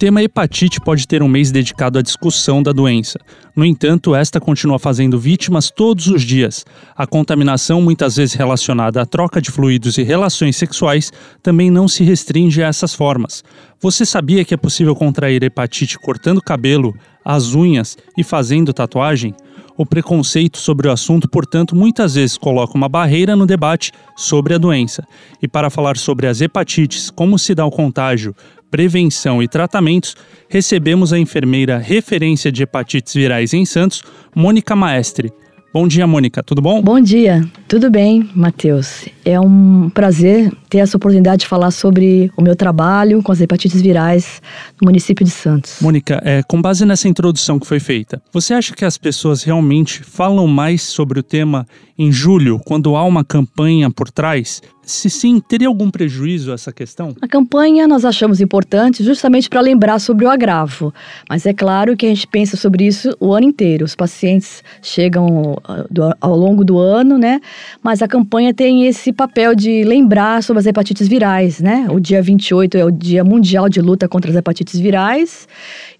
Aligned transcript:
Tema 0.00 0.22
hepatite 0.22 0.80
pode 0.80 1.06
ter 1.06 1.22
um 1.22 1.28
mês 1.28 1.52
dedicado 1.52 1.98
à 1.98 2.02
discussão 2.02 2.62
da 2.62 2.72
doença. 2.72 3.18
No 3.54 3.66
entanto, 3.66 4.14
esta 4.14 4.40
continua 4.40 4.78
fazendo 4.78 5.18
vítimas 5.18 5.70
todos 5.70 6.06
os 6.06 6.22
dias. 6.22 6.64
A 6.96 7.06
contaminação, 7.06 7.82
muitas 7.82 8.16
vezes 8.16 8.34
relacionada 8.34 9.02
à 9.02 9.04
troca 9.04 9.42
de 9.42 9.50
fluidos 9.50 9.98
e 9.98 10.02
relações 10.02 10.56
sexuais, 10.56 11.12
também 11.42 11.70
não 11.70 11.86
se 11.86 12.02
restringe 12.02 12.62
a 12.62 12.68
essas 12.68 12.94
formas. 12.94 13.44
Você 13.78 14.06
sabia 14.06 14.42
que 14.42 14.54
é 14.54 14.56
possível 14.56 14.96
contrair 14.96 15.42
hepatite 15.42 15.98
cortando 15.98 16.40
cabelo, 16.40 16.94
as 17.22 17.54
unhas 17.54 17.98
e 18.16 18.24
fazendo 18.24 18.72
tatuagem? 18.72 19.34
O 19.76 19.86
preconceito 19.86 20.58
sobre 20.58 20.88
o 20.88 20.92
assunto, 20.92 21.26
portanto, 21.26 21.74
muitas 21.74 22.14
vezes 22.14 22.36
coloca 22.36 22.76
uma 22.76 22.88
barreira 22.88 23.34
no 23.34 23.46
debate 23.46 23.92
sobre 24.14 24.54
a 24.54 24.58
doença. 24.58 25.02
E 25.40 25.48
para 25.48 25.70
falar 25.70 25.96
sobre 25.96 26.26
as 26.26 26.42
hepatites, 26.42 27.08
como 27.10 27.38
se 27.38 27.54
dá 27.54 27.64
o 27.64 27.70
contágio, 27.70 28.34
prevenção 28.70 29.42
e 29.42 29.48
tratamentos, 29.48 30.16
recebemos 30.48 31.12
a 31.12 31.18
enfermeira 31.18 31.78
referência 31.78 32.52
de 32.52 32.62
hepatites 32.62 33.14
virais 33.14 33.52
em 33.52 33.64
Santos, 33.64 34.02
Mônica 34.34 34.76
Maestre. 34.76 35.32
Bom 35.72 35.86
dia, 35.86 36.06
Mônica, 36.06 36.42
tudo 36.42 36.60
bom? 36.60 36.82
Bom 36.82 37.00
dia, 37.00 37.44
tudo 37.68 37.90
bem, 37.90 38.28
Matheus? 38.34 39.06
É 39.30 39.40
um 39.40 39.88
prazer 39.90 40.52
ter 40.68 40.78
essa 40.78 40.96
oportunidade 40.96 41.42
de 41.42 41.46
falar 41.46 41.70
sobre 41.70 42.32
o 42.36 42.42
meu 42.42 42.56
trabalho 42.56 43.22
com 43.22 43.30
as 43.30 43.40
hepatites 43.40 43.80
virais 43.80 44.42
no 44.80 44.86
município 44.86 45.24
de 45.24 45.30
Santos. 45.30 45.76
Mônica, 45.80 46.20
é, 46.24 46.42
com 46.42 46.60
base 46.60 46.84
nessa 46.84 47.08
introdução 47.08 47.58
que 47.58 47.66
foi 47.66 47.78
feita, 47.78 48.20
você 48.32 48.54
acha 48.54 48.74
que 48.74 48.84
as 48.84 48.98
pessoas 48.98 49.44
realmente 49.44 50.02
falam 50.02 50.46
mais 50.46 50.82
sobre 50.82 51.20
o 51.20 51.22
tema 51.22 51.66
em 52.00 52.10
julho, 52.10 52.58
quando 52.64 52.96
há 52.96 53.04
uma 53.04 53.22
campanha 53.22 53.90
por 53.90 54.10
trás? 54.10 54.62
Se 54.82 55.10
sim, 55.10 55.38
teria 55.38 55.68
algum 55.68 55.90
prejuízo 55.90 56.50
essa 56.50 56.72
questão? 56.72 57.14
A 57.20 57.28
campanha 57.28 57.86
nós 57.86 58.06
achamos 58.06 58.40
importante 58.40 59.04
justamente 59.04 59.50
para 59.50 59.60
lembrar 59.60 59.98
sobre 59.98 60.24
o 60.24 60.30
agravo, 60.30 60.92
mas 61.28 61.44
é 61.44 61.52
claro 61.52 61.96
que 61.96 62.06
a 62.06 62.08
gente 62.08 62.26
pensa 62.26 62.56
sobre 62.56 62.86
isso 62.86 63.14
o 63.20 63.34
ano 63.34 63.46
inteiro. 63.46 63.84
Os 63.84 63.94
pacientes 63.94 64.64
chegam 64.82 65.58
ah, 65.62 66.16
ao 66.20 66.34
longo 66.34 66.64
do 66.64 66.78
ano, 66.78 67.18
né? 67.18 67.38
Mas 67.82 68.00
a 68.00 68.08
campanha 68.08 68.54
tem 68.54 68.86
esse 68.86 69.12
papel 69.20 69.54
de 69.54 69.84
lembrar 69.84 70.42
sobre 70.42 70.60
as 70.60 70.66
hepatites 70.66 71.06
virais, 71.06 71.60
né? 71.60 71.86
O 71.90 72.00
dia 72.00 72.22
28 72.22 72.78
é 72.78 72.84
o 72.86 72.90
Dia 72.90 73.22
Mundial 73.22 73.68
de 73.68 73.78
Luta 73.78 74.08
contra 74.08 74.30
as 74.30 74.36
Hepatites 74.36 74.80
Virais 74.80 75.46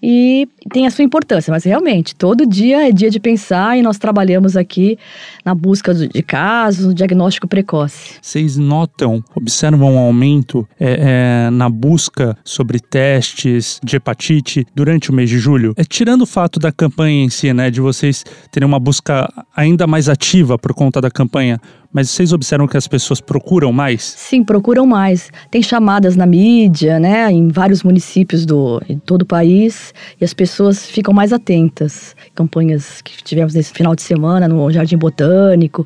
e 0.01 0.47
tem 0.71 0.87
a 0.87 0.91
sua 0.91 1.03
importância, 1.03 1.51
mas 1.51 1.63
realmente 1.63 2.15
todo 2.15 2.45
dia 2.45 2.87
é 2.87 2.91
dia 2.91 3.09
de 3.09 3.19
pensar 3.19 3.77
e 3.77 3.81
nós 3.81 3.97
trabalhamos 3.97 4.57
aqui 4.57 4.97
na 5.45 5.53
busca 5.53 5.93
de 5.93 6.23
casos, 6.23 6.85
no 6.85 6.93
diagnóstico 6.93 7.47
precoce. 7.47 8.15
Vocês 8.21 8.57
notam, 8.57 9.23
observam 9.35 9.95
um 9.95 9.99
aumento 9.99 10.67
é, 10.79 11.47
é, 11.47 11.49
na 11.51 11.69
busca 11.69 12.37
sobre 12.43 12.79
testes 12.79 13.79
de 13.83 13.95
hepatite 13.97 14.65
durante 14.73 15.11
o 15.11 15.13
mês 15.13 15.29
de 15.29 15.37
julho? 15.37 15.73
É, 15.77 15.83
tirando 15.83 16.23
o 16.23 16.25
fato 16.25 16.59
da 16.59 16.71
campanha 16.71 17.23
em 17.23 17.29
si, 17.29 17.53
né, 17.53 17.69
de 17.69 17.81
vocês 17.81 18.23
terem 18.51 18.67
uma 18.67 18.79
busca 18.79 19.31
ainda 19.55 19.85
mais 19.85 20.09
ativa 20.09 20.57
por 20.57 20.73
conta 20.73 20.99
da 20.99 21.11
campanha, 21.11 21.59
mas 21.93 22.09
vocês 22.09 22.31
observam 22.31 22.67
que 22.67 22.77
as 22.77 22.87
pessoas 22.87 23.19
procuram 23.19 23.71
mais? 23.71 24.01
Sim, 24.01 24.43
procuram 24.43 24.85
mais. 24.85 25.29
Tem 25.49 25.61
chamadas 25.61 26.15
na 26.15 26.25
mídia, 26.25 26.99
né, 26.99 27.29
em 27.31 27.49
vários 27.49 27.83
municípios 27.83 28.45
do 28.45 28.81
em 28.87 28.97
todo 28.97 29.23
o 29.23 29.25
país, 29.25 29.90
e 30.19 30.25
as 30.25 30.33
pessoas 30.33 30.85
ficam 30.85 31.13
mais 31.13 31.33
atentas. 31.33 32.15
Campanhas 32.35 33.01
que 33.01 33.23
tivemos 33.23 33.53
nesse 33.53 33.71
final 33.73 33.95
de 33.95 34.01
semana 34.01 34.47
no 34.47 34.71
Jardim 34.71 34.97
Botânico. 34.97 35.85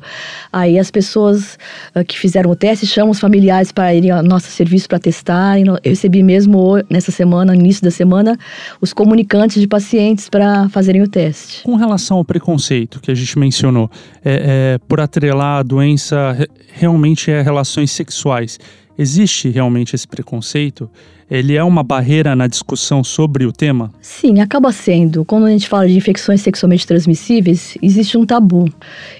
Aí 0.52 0.78
as 0.78 0.90
pessoas 0.90 1.58
ah, 1.94 2.04
que 2.04 2.18
fizeram 2.18 2.50
o 2.50 2.56
teste 2.56 2.86
chamam 2.86 3.10
os 3.10 3.20
familiares 3.20 3.72
para 3.72 3.94
irem 3.94 4.10
ao 4.10 4.22
nosso 4.22 4.48
serviço 4.50 4.88
para 4.88 4.98
testar. 4.98 5.58
Eu 5.60 5.78
recebi 5.84 6.22
mesmo 6.22 6.82
nessa 6.90 7.10
semana, 7.10 7.54
início 7.54 7.82
da 7.82 7.90
semana, 7.90 8.36
os 8.80 8.92
comunicantes 8.92 9.60
de 9.60 9.66
pacientes 9.66 10.28
para 10.28 10.68
fazerem 10.68 11.02
o 11.02 11.08
teste. 11.08 11.62
Com 11.62 11.76
relação 11.76 12.18
ao 12.18 12.24
preconceito 12.24 13.00
que 13.00 13.10
a 13.10 13.14
gente 13.14 13.38
mencionou, 13.38 13.90
é, 14.24 14.74
é, 14.74 14.78
por 14.86 15.00
atrelar 15.00 15.58
a 15.58 15.62
doença 15.62 16.32
re- 16.32 16.48
realmente 16.72 17.30
é 17.30 17.42
relações 17.42 17.90
sexuais, 17.90 18.58
existe 18.98 19.48
realmente 19.50 19.94
esse 19.94 20.06
preconceito? 20.06 20.88
Ele 21.28 21.56
é 21.56 21.64
uma 21.64 21.82
barreira 21.82 22.36
na 22.36 22.46
discussão 22.46 23.02
sobre 23.02 23.44
o 23.46 23.52
tema? 23.52 23.90
Sim, 24.00 24.38
acaba 24.40 24.70
sendo. 24.70 25.24
Quando 25.24 25.46
a 25.46 25.50
gente 25.50 25.68
fala 25.68 25.88
de 25.88 25.96
infecções 25.96 26.40
sexualmente 26.40 26.86
transmissíveis, 26.86 27.76
existe 27.82 28.16
um 28.16 28.24
tabu. 28.24 28.68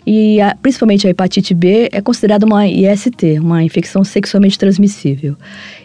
E 0.06 0.40
a- 0.40 0.54
principalmente 0.62 1.04
a 1.04 1.10
hepatite 1.10 1.52
B 1.52 1.88
é 1.90 2.00
considerada 2.00 2.46
uma 2.46 2.64
IST, 2.68 3.40
uma 3.40 3.60
infecção 3.64 4.04
sexualmente 4.04 4.56
transmissível. 4.56 5.34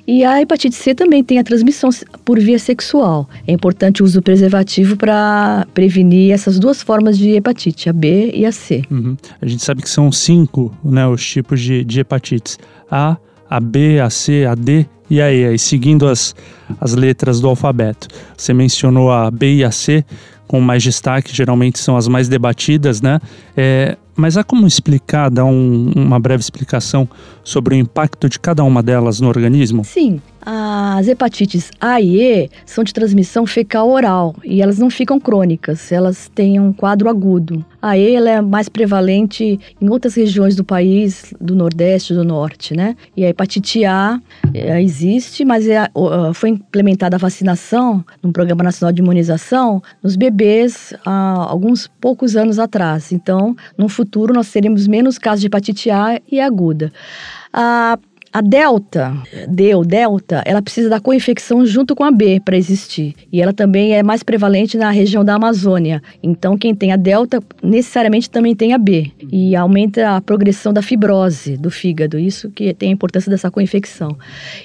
E 0.06 0.24
a 0.24 0.40
hepatite 0.40 0.76
C 0.76 0.94
também 0.94 1.24
tem 1.24 1.40
a 1.40 1.44
transmissão 1.44 1.90
por 2.24 2.40
via 2.40 2.60
sexual. 2.60 3.28
É 3.48 3.52
importante 3.52 4.04
o 4.04 4.06
uso 4.06 4.22
preservativo 4.22 4.96
para 4.96 5.66
prevenir 5.74 6.34
essas 6.34 6.60
duas 6.60 6.84
formas 6.84 7.18
de 7.18 7.32
hepatite, 7.32 7.90
a 7.90 7.94
B 7.94 8.30
e 8.36 8.46
a 8.46 8.52
C. 8.52 8.84
Uhum. 8.92 9.18
A 9.42 9.48
gente 9.48 9.64
sabe 9.64 9.82
que 9.82 9.90
são 9.90 10.12
cinco 10.12 10.72
né, 10.86 11.08
os 11.08 11.26
tipos 11.28 11.60
de, 11.60 11.84
de 11.84 12.00
hepatites: 12.02 12.60
A, 12.92 13.18
a 13.52 13.60
B, 13.60 14.00
a 14.00 14.10
C, 14.10 14.46
a 14.46 14.56
D 14.56 14.86
e 15.10 15.22
a 15.22 15.32
E, 15.32 15.46
aí 15.46 15.60
seguindo 15.60 16.08
as, 16.08 16.34
as 16.80 16.96
letras 16.96 17.42
do 17.42 17.50
alfabeto. 17.50 18.08
Você 18.38 18.54
mencionou 18.54 19.12
a 19.12 19.30
B 19.30 19.56
e 19.56 19.64
a 19.64 19.72
C 19.72 20.06
com 20.48 20.62
mais 20.62 20.82
destaque, 20.84 21.36
geralmente 21.36 21.78
são 21.80 21.98
as 21.98 22.08
mais 22.08 22.28
debatidas, 22.30 23.02
né? 23.02 23.20
É, 23.56 23.98
mas 24.16 24.38
há 24.38 24.44
como 24.44 24.66
explicar, 24.68 25.30
dar 25.30 25.46
um- 25.46 25.92
uma 25.96 26.20
breve 26.20 26.42
explicação 26.42 27.08
sobre 27.44 27.76
o 27.76 27.78
impacto 27.78 28.28
de 28.30 28.40
cada 28.40 28.64
uma 28.64 28.82
delas 28.82 29.20
no 29.20 29.28
organismo? 29.28 29.84
Sim, 29.84 30.22
as 30.44 31.08
hepatites 31.08 31.72
A 31.80 32.02
e 32.02 32.22
E 32.22 32.50
são 32.66 32.84
de 32.84 32.94
transmissão 32.94 33.46
fecal 33.46 33.90
oral 33.90 34.36
e 34.44 34.62
elas 34.62 34.80
não 34.80 34.90
ficam 34.90 35.20
crônicas, 35.20 35.92
elas 35.92 36.30
têm 36.34 36.60
um 36.60 36.74
quadro 36.74 37.10
agudo. 37.10 37.64
A 37.82 37.98
E 37.98 38.16
ela 38.16 38.30
é 38.30 38.42
mais 38.42 38.68
prevalente 38.68 39.60
em 39.80 39.90
outras 39.90 40.16
regiões 40.16 40.56
do 40.56 40.64
país, 40.64 41.34
do 41.40 41.56
Nordeste, 41.56 42.14
do 42.14 42.24
Norte, 42.24 42.76
né? 42.76 42.96
E 43.16 43.24
a 43.24 43.30
hepatite 43.30 43.86
A 43.86 44.20
eh, 44.54 44.82
existe, 44.82 45.46
mas 45.46 45.68
é, 45.68 45.90
foi 46.34 46.50
implementada 46.50 47.16
a 47.16 47.20
vacinação 47.20 48.04
no 48.22 48.32
Programa 48.32 48.64
Nacional 48.64 48.92
de 48.92 49.02
Imunização 49.02 49.82
nos 50.02 50.16
bebês 50.16 50.94
há 51.06 51.46
alguns 51.50 51.88
poucos 51.88 52.36
anos 52.36 52.60
atrás. 52.60 53.12
Então, 53.12 53.56
no 53.78 53.88
futuro, 53.90 54.34
nós 54.34 54.52
teremos 54.52 54.88
menos 54.88 55.18
casos 55.18 55.42
de 55.42 55.48
hepatite 55.48 55.90
A 55.90 56.20
e 56.32 56.40
aguda. 56.40 56.92
A 57.54 57.98
a 58.34 58.40
delta, 58.40 59.14
D 59.50 59.76
ou 59.76 59.84
delta, 59.84 60.42
ela 60.46 60.62
precisa 60.62 60.90
da 60.90 61.02
coinfecção 61.02 61.66
junto 61.66 61.94
com 61.94 62.04
a 62.06 62.12
B 62.12 62.40
para 62.40 62.56
existir. 62.56 63.14
E 63.30 63.42
ela 63.42 63.52
também 63.52 63.94
é 63.94 64.02
mais 64.02 64.24
prevalente 64.24 64.78
na 64.78 64.90
região 64.90 65.26
da 65.26 65.36
Amazônia. 65.36 66.02
Então, 66.24 66.58
quem 66.58 66.74
tem 66.74 66.94
a 66.94 66.96
delta 66.96 67.44
necessariamente 67.62 68.30
também 68.30 68.56
tem 68.56 68.74
a 68.74 68.78
B. 68.78 69.12
E 69.30 69.54
aumenta 69.54 70.16
a 70.16 70.22
progressão 70.22 70.72
da 70.72 70.82
fibrose 70.82 71.58
do 71.58 71.70
fígado. 71.70 72.18
Isso 72.18 72.50
que 72.50 72.74
tem 72.74 72.90
a 72.90 72.94
importância 72.94 73.30
dessa 73.30 73.52
coinfecção. 73.52 74.18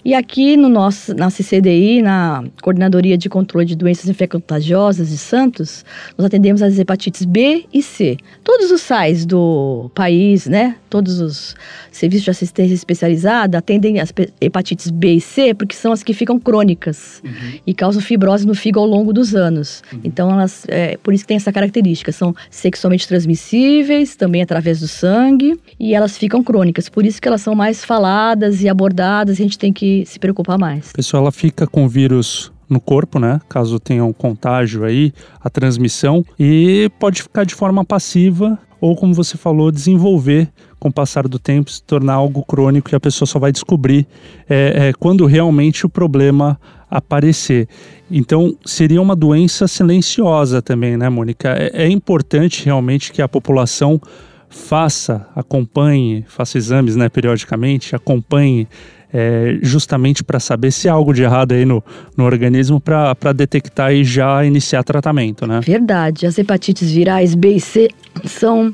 E 0.04 0.14
aqui 0.14 0.56
no 0.56 0.68
nosso, 0.68 1.12
na 1.14 1.28
CCDI, 1.28 2.02
na 2.02 2.44
Coordenadoria 2.62 3.18
de 3.18 3.28
Controle 3.28 3.66
de 3.66 3.74
Doenças 3.74 4.08
Infecto-Contagiosas 4.08 5.08
de 5.08 5.18
Santos, 5.18 5.84
nós 6.16 6.26
atendemos 6.26 6.62
as 6.62 6.78
hepatites 6.78 7.24
B 7.24 7.64
e 7.74 7.82
C. 7.82 8.16
Todos 8.44 8.70
os 8.70 8.80
SAIs 8.82 9.26
do 9.26 9.90
país, 9.92 10.46
né? 10.46 10.76
Todos 10.88 11.18
os 11.18 11.56
serviços 11.90 12.24
de 12.24 12.30
assistência 12.30 12.74
especializada 12.74 13.55
atendem 13.56 14.00
as 14.00 14.12
hepatites 14.40 14.90
B 14.90 15.14
e 15.14 15.20
C 15.20 15.54
porque 15.54 15.74
são 15.74 15.92
as 15.92 16.02
que 16.02 16.12
ficam 16.12 16.38
crônicas 16.38 17.22
e 17.66 17.74
causam 17.74 18.00
fibrose 18.00 18.46
no 18.46 18.54
fígado 18.54 18.80
ao 18.80 18.86
longo 18.86 19.12
dos 19.12 19.34
anos. 19.34 19.82
Então, 20.04 20.30
elas, 20.30 20.64
é, 20.68 20.96
por 20.98 21.14
isso 21.14 21.24
que 21.24 21.28
tem 21.28 21.36
essa 21.36 21.52
característica. 21.52 22.12
São 22.12 22.34
sexualmente 22.50 23.08
transmissíveis, 23.08 24.16
também 24.16 24.42
através 24.42 24.80
do 24.80 24.88
sangue, 24.88 25.58
e 25.78 25.94
elas 25.94 26.18
ficam 26.18 26.42
crônicas. 26.42 26.88
Por 26.88 27.04
isso 27.04 27.20
que 27.20 27.28
elas 27.28 27.40
são 27.40 27.54
mais 27.54 27.84
faladas 27.84 28.62
e 28.62 28.68
abordadas, 28.68 29.38
e 29.38 29.42
a 29.42 29.44
gente 29.44 29.58
tem 29.58 29.72
que 29.72 30.04
se 30.06 30.18
preocupar 30.18 30.58
mais. 30.58 30.90
A 30.90 30.96
pessoa 30.96 31.22
ela 31.22 31.32
fica 31.32 31.66
com 31.66 31.88
vírus 31.88 32.52
no 32.68 32.80
corpo, 32.80 33.18
né? 33.18 33.40
Caso 33.48 33.78
tenha 33.78 34.04
um 34.04 34.12
contágio 34.12 34.84
aí, 34.84 35.12
a 35.40 35.48
transmissão, 35.48 36.24
e 36.38 36.90
pode 36.98 37.22
ficar 37.22 37.44
de 37.44 37.54
forma 37.54 37.84
passiva 37.84 38.58
ou, 38.80 38.94
como 38.94 39.14
você 39.14 39.36
falou, 39.36 39.70
desenvolver 39.70 40.48
com 40.86 40.90
o 40.90 40.92
passar 40.92 41.26
do 41.26 41.38
tempo, 41.38 41.68
se 41.68 41.82
tornar 41.82 42.14
algo 42.14 42.44
crônico 42.44 42.90
e 42.92 42.94
a 42.94 43.00
pessoa 43.00 43.26
só 43.26 43.40
vai 43.40 43.50
descobrir 43.50 44.06
é, 44.48 44.88
é, 44.88 44.92
quando 44.92 45.26
realmente 45.26 45.84
o 45.84 45.88
problema 45.88 46.58
aparecer. 46.88 47.68
Então, 48.08 48.56
seria 48.64 49.02
uma 49.02 49.16
doença 49.16 49.66
silenciosa 49.66 50.62
também, 50.62 50.96
né, 50.96 51.08
Mônica? 51.08 51.48
É, 51.48 51.86
é 51.86 51.88
importante 51.88 52.64
realmente 52.64 53.12
que 53.12 53.20
a 53.20 53.26
população 53.26 54.00
faça, 54.48 55.26
acompanhe, 55.34 56.24
faça 56.28 56.56
exames 56.56 56.94
né, 56.94 57.08
periodicamente, 57.08 57.96
acompanhe 57.96 58.68
é, 59.12 59.58
justamente 59.62 60.22
para 60.22 60.38
saber 60.38 60.70
se 60.70 60.88
há 60.88 60.92
algo 60.92 61.12
de 61.12 61.24
errado 61.24 61.52
aí 61.52 61.64
no, 61.64 61.82
no 62.16 62.24
organismo 62.24 62.80
para 62.80 63.32
detectar 63.32 63.92
e 63.92 64.04
já 64.04 64.44
iniciar 64.44 64.84
tratamento, 64.84 65.46
né? 65.46 65.60
Verdade. 65.60 66.26
As 66.26 66.38
hepatites 66.38 66.92
virais 66.92 67.34
B 67.34 67.56
e 67.56 67.60
C 67.60 67.88
são 68.24 68.72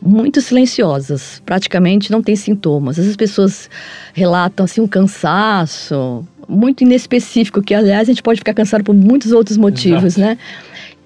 muito 0.00 0.40
silenciosas, 0.40 1.42
praticamente 1.44 2.10
não 2.10 2.22
tem 2.22 2.36
sintomas. 2.36 2.98
As 2.98 3.16
pessoas 3.16 3.68
relatam 4.12 4.64
assim 4.64 4.80
um 4.80 4.88
cansaço 4.88 6.24
muito 6.48 6.82
inespecífico, 6.82 7.60
que 7.60 7.74
aliás 7.74 8.08
a 8.08 8.12
gente 8.12 8.22
pode 8.22 8.40
ficar 8.40 8.54
cansado 8.54 8.82
por 8.82 8.94
muitos 8.94 9.32
outros 9.32 9.56
motivos, 9.56 10.16
Exato. 10.16 10.20
né? 10.20 10.38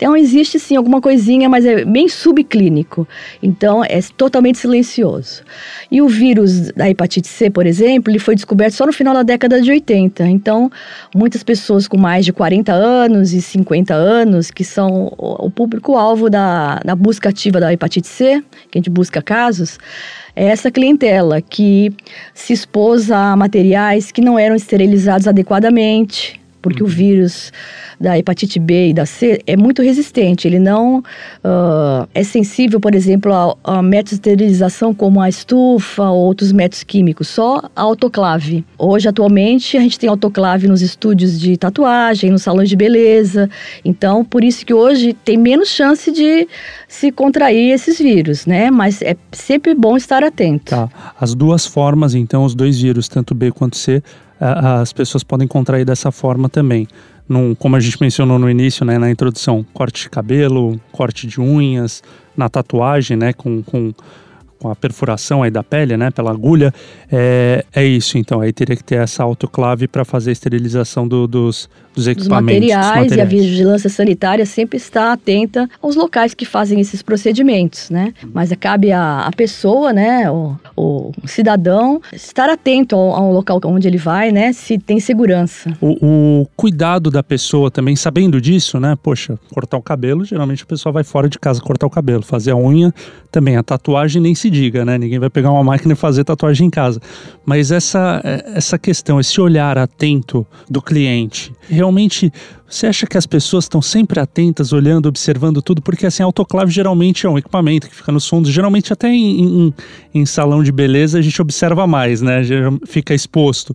Então 0.03 0.17
existe 0.17 0.59
sim 0.59 0.75
alguma 0.75 1.01
coisinha, 1.01 1.49
mas 1.49 1.65
é 1.65 1.85
bem 1.85 2.09
subclínico. 2.09 3.07
Então 3.41 3.85
é 3.85 4.01
totalmente 4.17 4.59
silencioso. 4.59 5.45
E 5.93 6.03
o 6.03 6.09
vírus 6.09 6.73
da 6.73 6.91
hepatite 6.91 7.29
C, 7.29 7.49
por 7.49 7.67
exemplo, 7.67 8.11
ele 8.11 8.19
foi 8.19 8.35
descoberto 8.35 8.73
só 8.73 8.85
no 8.85 8.93
final 8.93 9.15
da 9.15 9.23
década 9.23 9.61
de 9.61 9.71
80. 9.71 10.27
Então 10.27 10.69
muitas 11.15 11.45
pessoas 11.45 11.87
com 11.87 11.97
mais 11.97 12.25
de 12.25 12.33
40 12.33 12.73
anos 12.73 13.33
e 13.33 13.41
50 13.41 13.95
anos, 13.95 14.51
que 14.51 14.65
são 14.65 15.15
o 15.17 15.49
público-alvo 15.49 16.29
da, 16.29 16.81
da 16.85 16.97
busca 16.97 17.29
ativa 17.29 17.61
da 17.61 17.73
hepatite 17.73 18.09
C, 18.09 18.43
que 18.73 18.79
a 18.79 18.81
gente 18.81 18.91
busca 18.91 19.23
casos, 19.23 19.79
é 20.35 20.47
essa 20.47 20.69
clientela 20.69 21.41
que 21.41 21.93
se 22.35 22.53
expôs 22.53 23.09
a 23.09 23.37
materiais 23.37 24.11
que 24.11 24.21
não 24.21 24.37
eram 24.37 24.57
esterilizados 24.57 25.29
adequadamente, 25.29 26.42
porque 26.63 26.83
uhum. 26.83 26.89
o 26.89 26.93
vírus 26.93 27.53
da 28.01 28.19
hepatite 28.19 28.59
B 28.59 28.89
e 28.89 28.95
da 28.95 29.05
C 29.05 29.43
é 29.47 29.57
muito 29.57 29.83
resistente. 29.83 30.49
Ele 30.49 30.59
não 30.59 30.99
uh, 30.99 32.09
é 32.15 32.23
sensível, 32.25 32.81
por 32.81 32.95
exemplo, 32.95 33.33
a, 33.33 33.57
a 33.65 33.83
métodos 33.83 34.13
de 34.13 34.31
esterilização 34.31 34.95
como 34.95 35.21
a 35.21 35.29
estufa 35.29 36.09
ou 36.09 36.27
outros 36.27 36.53
métodos 36.53 36.83
químicos, 36.83 37.29
só 37.29 37.63
a 37.77 37.83
autoclave. 37.83 38.65
Hoje, 38.79 39.09
atualmente, 39.09 39.77
a 39.77 39.81
gente 39.81 39.99
tem 39.99 40.09
autoclave 40.09 40.67
nos 40.69 40.81
estúdios 40.81 41.39
de 41.39 41.57
tatuagem, 41.57 42.31
nos 42.31 42.43
salões 42.43 42.69
de 42.69 42.77
beleza. 42.77 43.51
Então, 43.85 44.25
por 44.25 44.43
isso 44.45 44.65
que 44.65 44.73
hoje 44.73 45.13
tem 45.13 45.37
menos 45.37 45.69
chance 45.69 46.11
de 46.11 46.49
se 46.89 47.11
contrair 47.11 47.73
esses 47.73 47.99
vírus, 47.99 48.47
né? 48.47 48.71
Mas 48.71 49.03
é 49.03 49.17
sempre 49.33 49.75
bom 49.75 49.97
estar 49.97 50.23
atento. 50.23 50.71
Tá. 50.71 50.89
As 51.21 51.35
duas 51.35 51.67
formas, 51.67 52.15
então, 52.15 52.45
os 52.45 52.55
dois 52.55 52.81
vírus, 52.81 53.09
tanto 53.09 53.35
B 53.35 53.51
quanto 53.51 53.77
C, 53.77 54.03
as 54.43 54.93
pessoas 54.93 55.23
podem 55.23 55.47
contrair 55.47 55.85
dessa 55.85 56.11
forma 56.11 56.49
também. 56.49 56.89
Num, 57.29 57.55
como 57.55 57.77
a 57.77 57.81
gente 57.81 58.01
mencionou 58.01 58.39
no 58.39 58.51
início, 58.51 58.85
né, 58.85 58.99
na 58.99 59.09
introdução, 59.09 59.65
corte 59.73 60.03
de 60.03 60.11
cabelo, 60.11 60.81
corte 60.91 61.27
de 61.27 61.41
unhas, 61.41 62.03
na 62.37 62.49
tatuagem, 62.49 63.17
né, 63.17 63.33
com, 63.33 63.63
com, 63.63 63.95
com 64.63 64.71
a 64.71 64.77
perfuração 64.77 65.43
aí 65.43 65.51
da 65.51 65.65
pele, 65.65 65.97
né, 65.97 66.13
pela 66.13 66.31
agulha, 66.31 66.73
é, 67.11 67.65
é 67.75 67.85
isso. 67.85 68.17
Então, 68.17 68.41
aí 68.41 68.53
teria 68.53 68.77
que 68.77 68.85
ter 68.85 68.95
essa 68.95 69.25
autoclave 69.25 69.89
para 69.89 70.05
fazer 70.05 70.31
a 70.31 70.33
esterilização 70.33 71.09
do, 71.09 71.27
dos, 71.27 71.69
dos 71.93 72.07
equipamentos. 72.07 72.61
Dos 72.61 72.71
materiais, 72.71 72.87
dos 72.87 73.11
materiais, 73.11 73.19
e 73.19 73.21
a 73.21 73.25
vigilância 73.25 73.91
sanitária 73.91 74.47
sempre 74.47 74.77
está 74.77 75.13
atenta 75.13 75.69
aos 75.83 75.97
locais 75.97 76.33
que 76.33 76.45
fazem 76.45 76.79
esses 76.79 77.03
procedimentos, 77.03 77.91
né? 77.91 78.15
Mas 78.33 78.53
cabe 78.61 78.93
a, 78.93 79.23
a 79.23 79.33
pessoa, 79.33 79.93
né, 79.93 80.31
o, 80.31 80.57
o 80.77 81.13
cidadão, 81.27 82.01
estar 82.13 82.49
atento 82.49 82.95
ao, 82.95 83.17
ao, 83.17 83.33
local 83.33 83.61
onde 83.65 83.89
ele 83.89 83.99
vai, 83.99 84.31
né, 84.31 84.53
se 84.53 84.79
tem 84.79 85.01
segurança. 85.01 85.77
O, 85.81 85.97
o, 86.43 86.47
cuidado 86.55 87.11
da 87.11 87.23
pessoa 87.23 87.69
também, 87.69 87.97
sabendo 87.97 88.41
disso, 88.41 88.79
né, 88.79 88.97
poxa, 89.03 89.37
cortar 89.53 89.77
o 89.77 89.83
cabelo, 89.83 90.25
geralmente 90.25 90.63
a 90.63 90.67
pessoa 90.67 90.93
vai 90.93 91.03
fora 91.03 91.29
de 91.29 91.39
casa 91.39 91.61
cortar 91.61 91.87
o 91.87 91.91
cabelo, 91.91 92.23
fazer 92.23 92.53
a 92.53 92.57
unha 92.57 92.95
também, 93.33 93.57
a 93.57 93.63
tatuagem 93.63 94.21
nem 94.21 94.35
se 94.35 94.52
diga, 94.53 94.85
né, 94.85 94.99
ninguém 94.99 95.19
vai 95.19 95.31
pegar 95.31 95.51
uma 95.51 95.65
máquina 95.65 95.95
e 95.95 95.97
fazer 95.97 96.23
tatuagem 96.25 96.67
em 96.67 96.71
casa. 96.71 97.01
Mas 97.45 97.71
essa, 97.71 98.21
essa 98.55 98.79
questão, 98.79 99.19
esse 99.19 99.41
olhar 99.41 99.79
atento 99.79 100.47
do 100.71 100.81
cliente, 100.81 101.53
realmente 101.69 102.33
você 102.69 102.87
acha 102.87 103.07
que 103.07 103.19
as 103.19 103.27
pessoas 103.27 103.65
estão 103.65 103.83
sempre 103.83 104.21
atentas, 104.21 104.73
olhando, 104.73 105.07
observando 105.07 105.61
tudo? 105.61 105.83
Porque 105.83 106.07
assim, 106.07 106.23
autoclave 106.23 106.71
geralmente 106.71 107.27
é 107.27 107.29
um 107.29 107.37
equipamento 107.37 107.89
que 107.89 107.95
fica 107.95 108.13
nos 108.13 108.29
fundos, 108.29 108.51
geralmente 108.51 108.93
até 108.93 109.09
em, 109.09 109.67
em, 109.67 109.75
em 110.15 110.27
salão 110.27 110.63
de 110.63 110.73
beleza 110.73 111.19
a 111.19 111.23
gente 111.23 111.41
observa 111.43 111.87
mais, 111.87 112.23
né? 112.23 112.43
Fica 112.87 113.15
exposto 113.15 113.75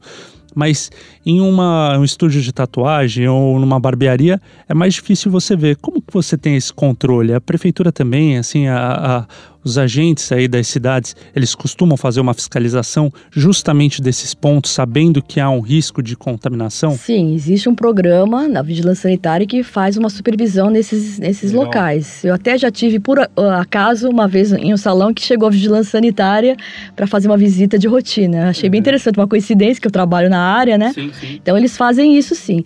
mas 0.58 0.90
em 1.28 1.42
uma, 1.42 1.98
um 1.98 2.06
estúdio 2.06 2.42
de 2.42 2.54
tatuagem 2.54 3.28
ou 3.28 3.60
numa 3.60 3.78
barbearia 3.78 4.42
é 4.66 4.74
mais 4.74 4.94
difícil 4.94 5.30
você 5.30 5.58
ver. 5.58 5.76
Como 5.76 6.02
que 6.02 6.14
você 6.14 6.38
tem 6.38 6.56
esse 6.56 6.74
controle? 6.74 7.34
A 7.34 7.42
prefeitura 7.42 7.92
também, 7.92 8.38
assim, 8.38 8.68
a, 8.68 8.78
a 9.18 9.28
os 9.68 9.78
agentes 9.78 10.32
aí 10.32 10.48
das 10.48 10.68
cidades, 10.68 11.16
eles 11.36 11.54
costumam 11.54 11.98
fazer 11.98 12.22
uma 12.22 12.34
fiscalização 12.34 13.12
justamente 13.30 14.02
desses 14.02 14.34
pontos, 14.34 14.72
sabendo 14.72 15.22
que 15.22 15.40
há 15.40 15.50
um 15.50 15.60
risco 15.60 16.02
de 16.02 16.16
contaminação? 16.16 16.92
Sim, 16.92 17.36
existe 17.36 17.68
um 17.68 17.76
programa 17.76 18.48
na 18.48 18.62
Vigilância 18.62 19.04
Sanitária 19.04 19.46
que 19.46 19.64
faz 19.64 19.98
uma 19.98 20.10
supervisão 20.10 20.70
nesses, 20.70 21.20
nesses 21.20 21.52
locais. 21.52 22.24
Eu 22.24 22.34
até 22.34 22.58
já 22.58 22.72
tive, 22.72 23.00
por 23.00 23.20
acaso, 23.60 24.10
uma 24.10 24.28
vez 24.28 24.54
em 24.54 24.74
um 24.74 24.78
salão 24.78 25.14
que 25.14 25.22
chegou 25.22 25.48
a 25.48 25.52
Vigilância 25.52 25.92
Sanitária 25.92 26.56
para 26.96 27.06
fazer 27.06 27.28
uma 27.28 27.38
visita 27.38 27.78
de 27.78 27.88
rotina. 27.88 28.50
Achei 28.50 28.68
uhum. 28.68 28.72
bem 28.72 28.80
interessante, 28.80 29.18
uma 29.18 29.28
coincidência 29.28 29.82
que 29.82 29.88
eu 29.88 29.92
trabalho 29.92 30.30
na 30.30 30.40
área, 30.40 30.78
né? 30.78 30.94
Sim, 30.94 31.12
Então 31.24 31.58
eles 31.58 31.76
fazem 31.78 32.18
isso 32.18 32.36
sim. 32.36 32.64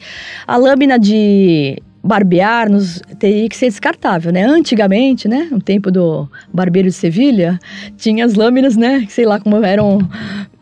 A 0.47 0.57
lâmina 0.57 0.97
de 0.97 1.81
barbear 2.03 2.69
nos 2.69 3.01
teria 3.19 3.47
que 3.47 3.55
ser 3.55 3.67
descartável, 3.67 4.31
né? 4.31 4.43
Antigamente, 4.43 5.27
né, 5.27 5.47
no 5.51 5.61
tempo 5.61 5.91
do 5.91 6.27
barbeiro 6.51 6.87
de 6.87 6.95
Sevilha, 6.95 7.59
tinha 7.95 8.25
as 8.25 8.33
lâminas, 8.33 8.75
né, 8.75 9.05
sei 9.07 9.25
lá 9.25 9.39
como 9.39 9.63
eram 9.63 9.99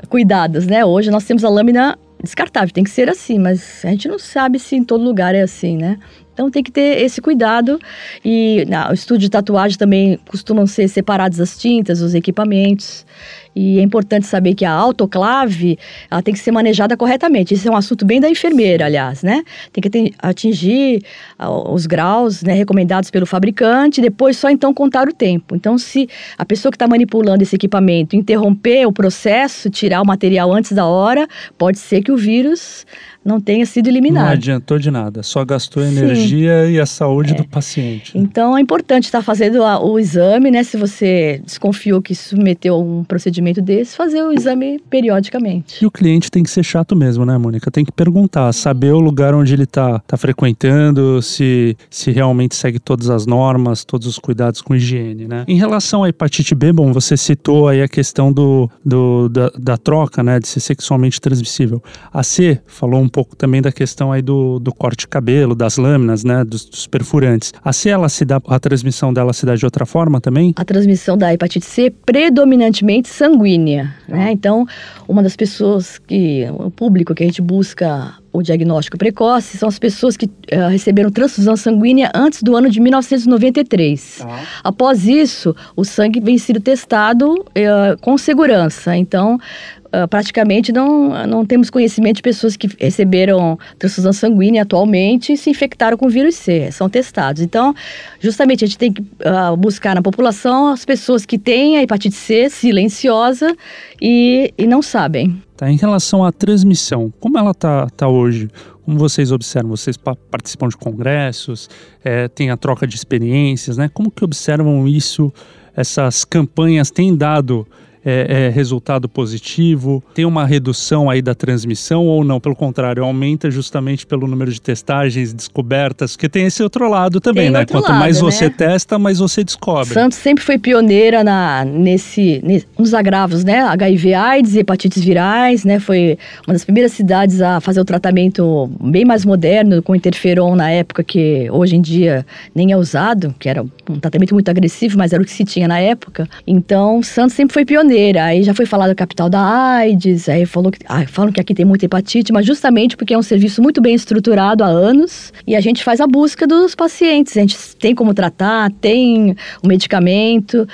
cuidadas, 0.09 0.67
né? 0.67 0.83
Hoje 0.83 1.09
nós 1.09 1.23
temos 1.23 1.45
a 1.45 1.49
lâmina 1.49 1.97
descartável, 2.21 2.73
tem 2.73 2.83
que 2.83 2.89
ser 2.89 3.09
assim, 3.09 3.39
mas 3.39 3.83
a 3.85 3.89
gente 3.89 4.07
não 4.07 4.19
sabe 4.19 4.59
se 4.59 4.75
em 4.75 4.83
todo 4.83 5.03
lugar 5.03 5.33
é 5.33 5.41
assim, 5.41 5.77
né? 5.77 5.97
Então 6.39 6.49
tem 6.49 6.63
que 6.63 6.71
ter 6.71 7.01
esse 7.03 7.19
cuidado. 7.19 7.77
E 8.23 8.65
não, 8.69 8.91
o 8.91 8.93
estúdio 8.93 9.23
de 9.23 9.29
tatuagem 9.29 9.77
também 9.77 10.17
costumam 10.25 10.65
ser 10.65 10.87
separados 10.87 11.37
as 11.37 11.57
tintas, 11.57 12.01
os 12.01 12.15
equipamentos. 12.15 13.05
E 13.53 13.77
é 13.77 13.81
importante 13.81 14.25
saber 14.25 14.55
que 14.55 14.63
a 14.63 14.71
autoclave 14.71 15.77
ela 16.09 16.21
tem 16.21 16.33
que 16.33 16.39
ser 16.39 16.51
manejada 16.51 16.95
corretamente. 16.95 17.53
Isso 17.53 17.67
é 17.67 17.71
um 17.71 17.75
assunto 17.75 18.05
bem 18.05 18.21
da 18.21 18.29
enfermeira, 18.29 18.85
aliás, 18.85 19.21
né? 19.21 19.43
Tem 19.73 19.81
que 19.81 20.13
atingir 20.17 21.03
os 21.37 21.85
graus 21.85 22.41
né, 22.41 22.53
recomendados 22.53 23.11
pelo 23.11 23.25
fabricante, 23.25 23.99
depois 23.99 24.37
só 24.37 24.49
então 24.49 24.73
contar 24.73 25.09
o 25.09 25.13
tempo. 25.13 25.57
Então, 25.57 25.77
se 25.77 26.07
a 26.37 26.45
pessoa 26.45 26.71
que 26.71 26.77
está 26.77 26.87
manipulando 26.87 27.43
esse 27.43 27.57
equipamento 27.57 28.15
interromper 28.15 28.85
o 28.85 28.93
processo, 28.93 29.69
tirar 29.69 30.01
o 30.01 30.05
material 30.05 30.53
antes 30.53 30.71
da 30.71 30.85
hora, 30.85 31.27
pode 31.57 31.79
ser 31.79 32.01
que 32.01 32.13
o 32.13 32.17
vírus 32.17 32.85
não 33.23 33.39
tenha 33.39 33.65
sido 33.65 33.87
eliminado. 33.87 34.25
Não 34.25 34.31
adiantou 34.33 34.79
de 34.79 34.89
nada, 34.89 35.23
só 35.23 35.43
gastou 35.43 35.83
energia 35.83 36.65
Sim. 36.65 36.73
e 36.73 36.79
a 36.79 36.85
saúde 36.85 37.33
é. 37.33 37.35
do 37.35 37.47
paciente. 37.47 38.17
Então 38.17 38.57
é 38.57 38.61
importante 38.61 39.05
estar 39.05 39.21
fazendo 39.21 39.63
a, 39.63 39.83
o 39.83 39.99
exame, 39.99 40.49
né? 40.51 40.63
Se 40.63 40.77
você 40.77 41.41
desconfiou 41.43 42.01
que 42.01 42.15
submeteu 42.15 42.75
a 42.75 42.77
um 42.77 43.03
procedimento 43.03 43.61
desse, 43.61 43.95
fazer 43.95 44.21
o 44.23 44.31
exame 44.31 44.79
periodicamente. 44.89 45.83
E 45.83 45.85
o 45.85 45.91
cliente 45.91 46.31
tem 46.31 46.43
que 46.43 46.49
ser 46.49 46.63
chato 46.63 46.95
mesmo, 46.95 47.25
né, 47.25 47.37
Mônica? 47.37 47.69
Tem 47.69 47.83
que 47.83 47.91
perguntar, 47.91 48.51
saber 48.53 48.91
o 48.93 48.99
lugar 48.99 49.33
onde 49.33 49.53
ele 49.53 49.63
está 49.63 49.99
tá 49.99 50.17
frequentando, 50.17 51.21
se, 51.21 51.75
se 51.89 52.11
realmente 52.11 52.55
segue 52.55 52.79
todas 52.79 53.09
as 53.09 53.25
normas, 53.25 53.83
todos 53.83 54.07
os 54.07 54.17
cuidados 54.17 54.61
com 54.61 54.75
higiene, 54.75 55.27
né? 55.27 55.43
Em 55.47 55.57
relação 55.57 56.03
à 56.03 56.09
hepatite 56.09 56.55
B, 56.55 56.71
bom, 56.71 56.93
você 56.93 57.17
citou 57.17 57.67
aí 57.67 57.81
a 57.81 57.87
questão 57.87 58.31
do, 58.31 58.69
do 58.85 59.27
da, 59.29 59.51
da 59.57 59.77
troca, 59.77 60.23
né, 60.23 60.39
de 60.39 60.47
ser 60.47 60.59
sexualmente 60.59 61.19
transmissível. 61.19 61.81
A 62.13 62.23
C 62.23 62.61
falou 62.65 63.01
um 63.01 63.08
pouco 63.09 63.29
pouco 63.29 63.35
também 63.35 63.61
da 63.61 63.71
questão 63.71 64.11
aí 64.11 64.21
do, 64.21 64.59
do 64.59 64.73
corte 64.73 65.01
de 65.01 65.07
cabelo, 65.07 65.53
das 65.53 65.77
lâminas, 65.77 66.23
né, 66.23 66.43
dos, 66.43 66.65
dos 66.65 66.87
perfurantes. 66.87 67.53
A 67.63 67.73
C, 67.73 67.89
ela 67.89 68.09
se 68.09 68.25
dá, 68.25 68.41
a 68.47 68.59
transmissão 68.59 69.13
dela 69.13 69.33
se 69.33 69.45
dá 69.45 69.55
de 69.55 69.65
outra 69.65 69.85
forma 69.85 70.19
também? 70.19 70.53
A 70.55 70.65
transmissão 70.65 71.17
da 71.17 71.33
hepatite 71.33 71.65
C 71.65 71.93
predominantemente 72.05 73.09
sanguínea, 73.09 73.93
ah. 74.07 74.15
né? 74.15 74.31
Então, 74.31 74.65
uma 75.07 75.21
das 75.21 75.35
pessoas 75.35 75.97
que, 75.99 76.47
o 76.51 76.71
público 76.71 77.13
que 77.13 77.23
a 77.23 77.25
gente 77.25 77.41
busca 77.41 78.13
o 78.31 78.41
diagnóstico 78.41 78.97
precoce 78.97 79.57
são 79.57 79.67
as 79.67 79.79
pessoas 79.79 80.15
que 80.15 80.25
uh, 80.25 80.69
receberam 80.69 81.09
transfusão 81.09 81.55
sanguínea 81.55 82.11
antes 82.13 82.43
do 82.43 82.55
ano 82.55 82.69
de 82.69 82.79
1993. 82.79 84.21
Ah. 84.21 84.41
Após 84.63 85.07
isso, 85.07 85.55
o 85.75 85.83
sangue 85.83 86.19
vem 86.19 86.37
sendo 86.37 86.59
testado 86.59 87.33
uh, 87.33 87.99
com 88.01 88.17
segurança. 88.17 88.95
Então, 88.95 89.39
uh, 89.87 90.07
praticamente 90.07 90.71
não, 90.71 91.25
não 91.27 91.45
temos 91.45 91.69
conhecimento 91.69 92.17
de 92.17 92.21
pessoas 92.21 92.55
que 92.55 92.69
receberam 92.79 93.57
transfusão 93.77 94.13
sanguínea 94.13 94.61
atualmente 94.61 95.33
e 95.33 95.37
se 95.37 95.49
infectaram 95.49 95.97
com 95.97 96.07
vírus 96.07 96.35
C, 96.35 96.71
são 96.71 96.89
testados. 96.89 97.41
Então, 97.41 97.73
justamente 98.19 98.63
a 98.63 98.67
gente 98.67 98.77
tem 98.77 98.93
que 98.93 99.01
uh, 99.01 99.55
buscar 99.57 99.95
na 99.95 100.01
população 100.01 100.67
as 100.67 100.85
pessoas 100.85 101.25
que 101.25 101.37
têm 101.37 101.77
a 101.77 101.83
hepatite 101.83 102.15
C 102.15 102.49
silenciosa 102.49 103.55
e, 104.01 104.53
e 104.57 104.67
não 104.67 104.81
sabem. 104.81 105.41
Tá, 105.59 105.69
em 105.69 105.75
relação 105.75 106.23
à 106.23 106.31
transmissão, 106.31 107.11
como 107.19 107.37
ela 107.37 107.53
tá, 107.53 107.89
tá 107.89 108.07
hoje? 108.07 108.49
Como 108.85 108.97
vocês 108.97 109.29
observam? 109.29 109.75
Vocês 109.75 109.97
participam 109.97 110.69
de 110.69 110.77
congressos, 110.77 111.69
é, 112.01 112.29
tem 112.29 112.49
a 112.49 112.55
troca 112.55 112.87
de 112.87 112.95
experiências, 112.95 113.75
né? 113.75 113.89
Como 113.93 114.09
que 114.09 114.23
observam 114.23 114.87
isso? 114.87 115.33
Essas 115.75 116.23
campanhas 116.23 116.89
têm 116.91 117.13
dado 117.13 117.67
é, 118.03 118.47
é, 118.47 118.49
resultado 118.49 119.09
positivo? 119.09 120.03
Tem 120.13 120.25
uma 120.25 120.45
redução 120.45 121.09
aí 121.09 121.21
da 121.21 121.35
transmissão 121.35 122.05
ou 122.05 122.23
não? 122.23 122.39
Pelo 122.39 122.55
contrário, 122.55 123.03
aumenta 123.03 123.51
justamente 123.51 124.05
pelo 124.05 124.27
número 124.27 124.51
de 124.51 124.61
testagens, 124.61 125.33
descobertas, 125.33 126.15
porque 126.15 126.29
tem 126.29 126.45
esse 126.45 126.63
outro 126.63 126.89
lado 126.89 127.19
também, 127.19 127.45
tem 127.45 127.51
né? 127.51 127.65
Quanto 127.65 127.89
lado, 127.89 127.99
mais 127.99 128.19
você 128.19 128.45
né? 128.45 128.53
testa, 128.57 128.97
mais 128.97 129.19
você 129.19 129.43
descobre. 129.43 129.93
Santos 129.93 130.17
sempre 130.17 130.43
foi 130.43 130.57
pioneira 130.57 131.23
na, 131.23 131.65
nesse, 131.65 132.41
nesse, 132.43 132.65
nos 132.77 132.93
agravos, 132.93 133.43
né? 133.43 133.61
HIV, 133.61 134.13
AIDS, 134.13 134.55
hepatites 134.55 135.03
virais, 135.03 135.65
né? 135.65 135.79
Foi 135.79 136.17
uma 136.47 136.53
das 136.53 136.63
primeiras 136.63 136.93
cidades 136.93 137.41
a 137.41 137.59
fazer 137.59 137.81
o 137.81 137.85
tratamento 137.85 138.69
bem 138.81 139.05
mais 139.05 139.25
moderno, 139.25 139.81
com 139.83 139.95
interferon 139.95 140.55
na 140.55 140.69
época 140.71 141.03
que 141.03 141.49
hoje 141.51 141.75
em 141.75 141.81
dia 141.81 142.25
nem 142.55 142.71
é 142.71 142.77
usado, 142.77 143.35
que 143.37 143.49
era 143.49 143.61
um 143.61 143.99
tratamento 143.99 144.33
muito 144.33 144.49
agressivo, 144.49 144.97
mas 144.97 145.11
era 145.11 145.21
o 145.21 145.25
que 145.25 145.31
se 145.31 145.43
tinha 145.43 145.67
na 145.67 145.79
época. 145.79 146.27
Então, 146.47 147.01
Santos 147.03 147.35
sempre 147.35 147.53
foi 147.53 147.65
pioneira 147.65 147.88
pioneira. 147.89 148.25
Aí 148.25 148.43
já 148.43 148.53
foi 148.53 148.65
falado 148.65 148.91
a 148.91 148.95
capital 148.95 149.29
da 149.29 149.41
AIDS, 149.41 150.29
aí 150.29 150.45
falou 150.45 150.71
que, 150.71 150.79
ah, 150.85 151.05
falam 151.07 151.31
que 151.31 151.41
aqui 151.41 151.53
tem 151.53 151.65
muita 151.65 151.85
hepatite, 151.85 152.31
mas 152.31 152.45
justamente 152.45 152.95
porque 152.95 153.13
é 153.13 153.17
um 153.17 153.23
serviço 153.23 153.61
muito 153.61 153.81
bem 153.81 153.95
estruturado 153.95 154.63
há 154.63 154.67
anos 154.67 155.33
e 155.47 155.55
a 155.55 155.61
gente 155.61 155.83
faz 155.83 155.99
a 155.99 156.07
busca 156.07 156.45
dos 156.45 156.75
pacientes. 156.75 157.35
A 157.35 157.41
gente 157.41 157.57
tem 157.77 157.95
como 157.95 158.13
tratar, 158.13 158.71
tem 158.79 159.35
o 159.63 159.67
medicamento 159.67 160.67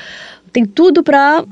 tem 0.52 0.64
tudo 0.64 1.04
para 1.04 1.44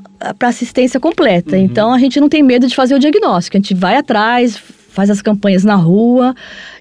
assistência 0.44 0.98
completa. 0.98 1.56
Uhum. 1.56 1.62
Então 1.62 1.92
a 1.92 1.98
gente 1.98 2.18
não 2.18 2.26
tem 2.26 2.42
medo 2.42 2.66
de 2.66 2.74
fazer 2.74 2.94
o 2.94 2.98
diagnóstico. 2.98 3.54
A 3.54 3.60
gente 3.60 3.74
vai 3.74 3.96
atrás, 3.96 4.56
faz 4.88 5.10
as 5.10 5.20
campanhas 5.20 5.62
na 5.62 5.74
rua 5.74 6.34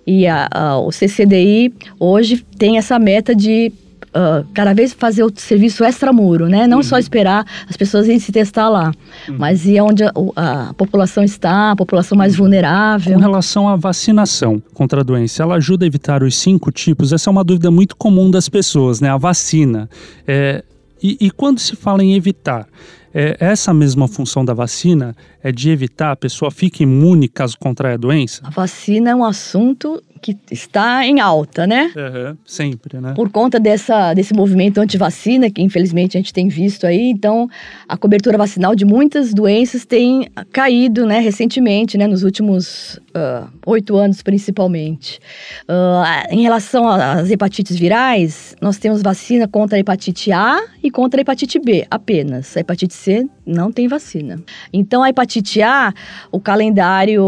e 0.07 0.25
a, 0.25 0.47
a, 0.49 0.79
o 0.79 0.89
CCDI 0.89 1.73
hoje 1.99 2.45
tem 2.57 2.77
essa 2.77 2.97
meta 2.97 3.35
de 3.35 3.73
uh, 4.13 4.45
cada 4.53 4.73
vez 4.73 4.93
fazer 4.93 5.23
o 5.23 5.31
serviço 5.35 5.83
extramuro, 5.83 6.47
né? 6.47 6.67
Não 6.67 6.77
uhum. 6.77 6.83
só 6.83 6.97
esperar 6.97 7.45
as 7.67 7.75
pessoas 7.75 8.05
irem 8.05 8.19
se 8.19 8.31
testar 8.31 8.69
lá, 8.69 8.91
uhum. 9.27 9.35
mas 9.37 9.65
ir 9.65 9.81
onde 9.81 10.03
a, 10.03 10.11
a, 10.35 10.73
população 10.73 11.23
está, 11.23 11.71
a 11.71 11.75
população 11.75 12.17
mais 12.17 12.35
vulnerável. 12.35 13.13
Com 13.13 13.19
relação 13.19 13.67
à 13.67 13.75
vacinação 13.75 14.61
contra 14.73 15.01
a 15.01 15.03
doença, 15.03 15.43
ela 15.43 15.55
ajuda 15.55 15.85
a 15.85 15.87
evitar 15.87 16.23
os 16.23 16.35
cinco 16.35 16.71
tipos? 16.71 17.11
Essa 17.11 17.29
é 17.29 17.31
uma 17.31 17.43
dúvida 17.43 17.69
muito 17.71 17.95
comum 17.95 18.29
das 18.29 18.47
pessoas, 18.47 19.01
né? 19.01 19.09
A 19.09 19.17
vacina. 19.17 19.89
É, 20.27 20.63
e, 21.01 21.17
e 21.19 21.31
quando 21.31 21.59
se 21.59 21.75
fala 21.75 22.03
em 22.03 22.15
evitar, 22.15 22.67
é, 23.13 23.37
essa 23.39 23.73
mesma 23.73 24.07
função 24.07 24.43
da 24.43 24.53
vacina 24.53 25.15
é 25.43 25.51
de 25.51 25.69
evitar 25.69 26.11
a 26.11 26.15
pessoa 26.15 26.49
fique 26.49 26.83
imune 26.83 27.27
caso 27.27 27.57
contraia 27.59 27.95
a 27.95 27.97
doença? 27.97 28.41
A 28.43 28.49
vacina 28.49 29.11
é 29.11 29.15
um 29.15 29.23
assunto 29.23 30.01
que 30.23 30.37
está 30.49 31.05
em 31.05 31.19
alta, 31.19 31.67
né? 31.67 31.91
Uhum, 31.95 32.37
sempre, 32.45 32.99
né? 33.01 33.13
Por 33.13 33.29
conta 33.29 33.59
dessa, 33.59 34.13
desse 34.13 34.33
movimento 34.33 34.79
anti-vacina, 34.79 35.49
que 35.51 35.61
infelizmente 35.61 36.15
a 36.15 36.19
gente 36.19 36.33
tem 36.33 36.47
visto 36.47 36.87
aí, 36.87 37.09
então 37.09 37.49
a 37.87 37.97
cobertura 37.97 38.37
vacinal 38.37 38.73
de 38.73 38.85
muitas 38.85 39.33
doenças 39.33 39.85
tem 39.85 40.29
caído, 40.53 41.05
né, 41.05 41.19
recentemente, 41.19 41.97
né, 41.97 42.07
nos 42.07 42.23
últimos 42.23 42.99
ah, 43.13 43.47
oito 43.65 43.95
uh, 43.95 43.97
anos 43.97 44.23
principalmente. 44.23 45.19
Uh, 45.63 46.33
em 46.33 46.41
relação 46.41 46.87
às 46.87 47.29
hepatites 47.29 47.77
virais, 47.77 48.55
nós 48.61 48.77
temos 48.77 49.01
vacina 49.01 49.47
contra 49.47 49.77
a 49.77 49.79
hepatite 49.79 50.31
A 50.31 50.59
e 50.81 50.89
contra 50.89 51.19
a 51.19 51.21
hepatite 51.21 51.59
B 51.59 51.85
apenas. 51.91 52.55
A 52.55 52.61
hepatite 52.61 52.93
C 52.93 53.27
não 53.45 53.71
tem 53.71 53.87
vacina. 53.87 54.41
Então 54.71 55.03
a 55.03 55.09
hepatite 55.09 55.61
A, 55.61 55.93
o 56.31 56.39
calendário, 56.39 57.23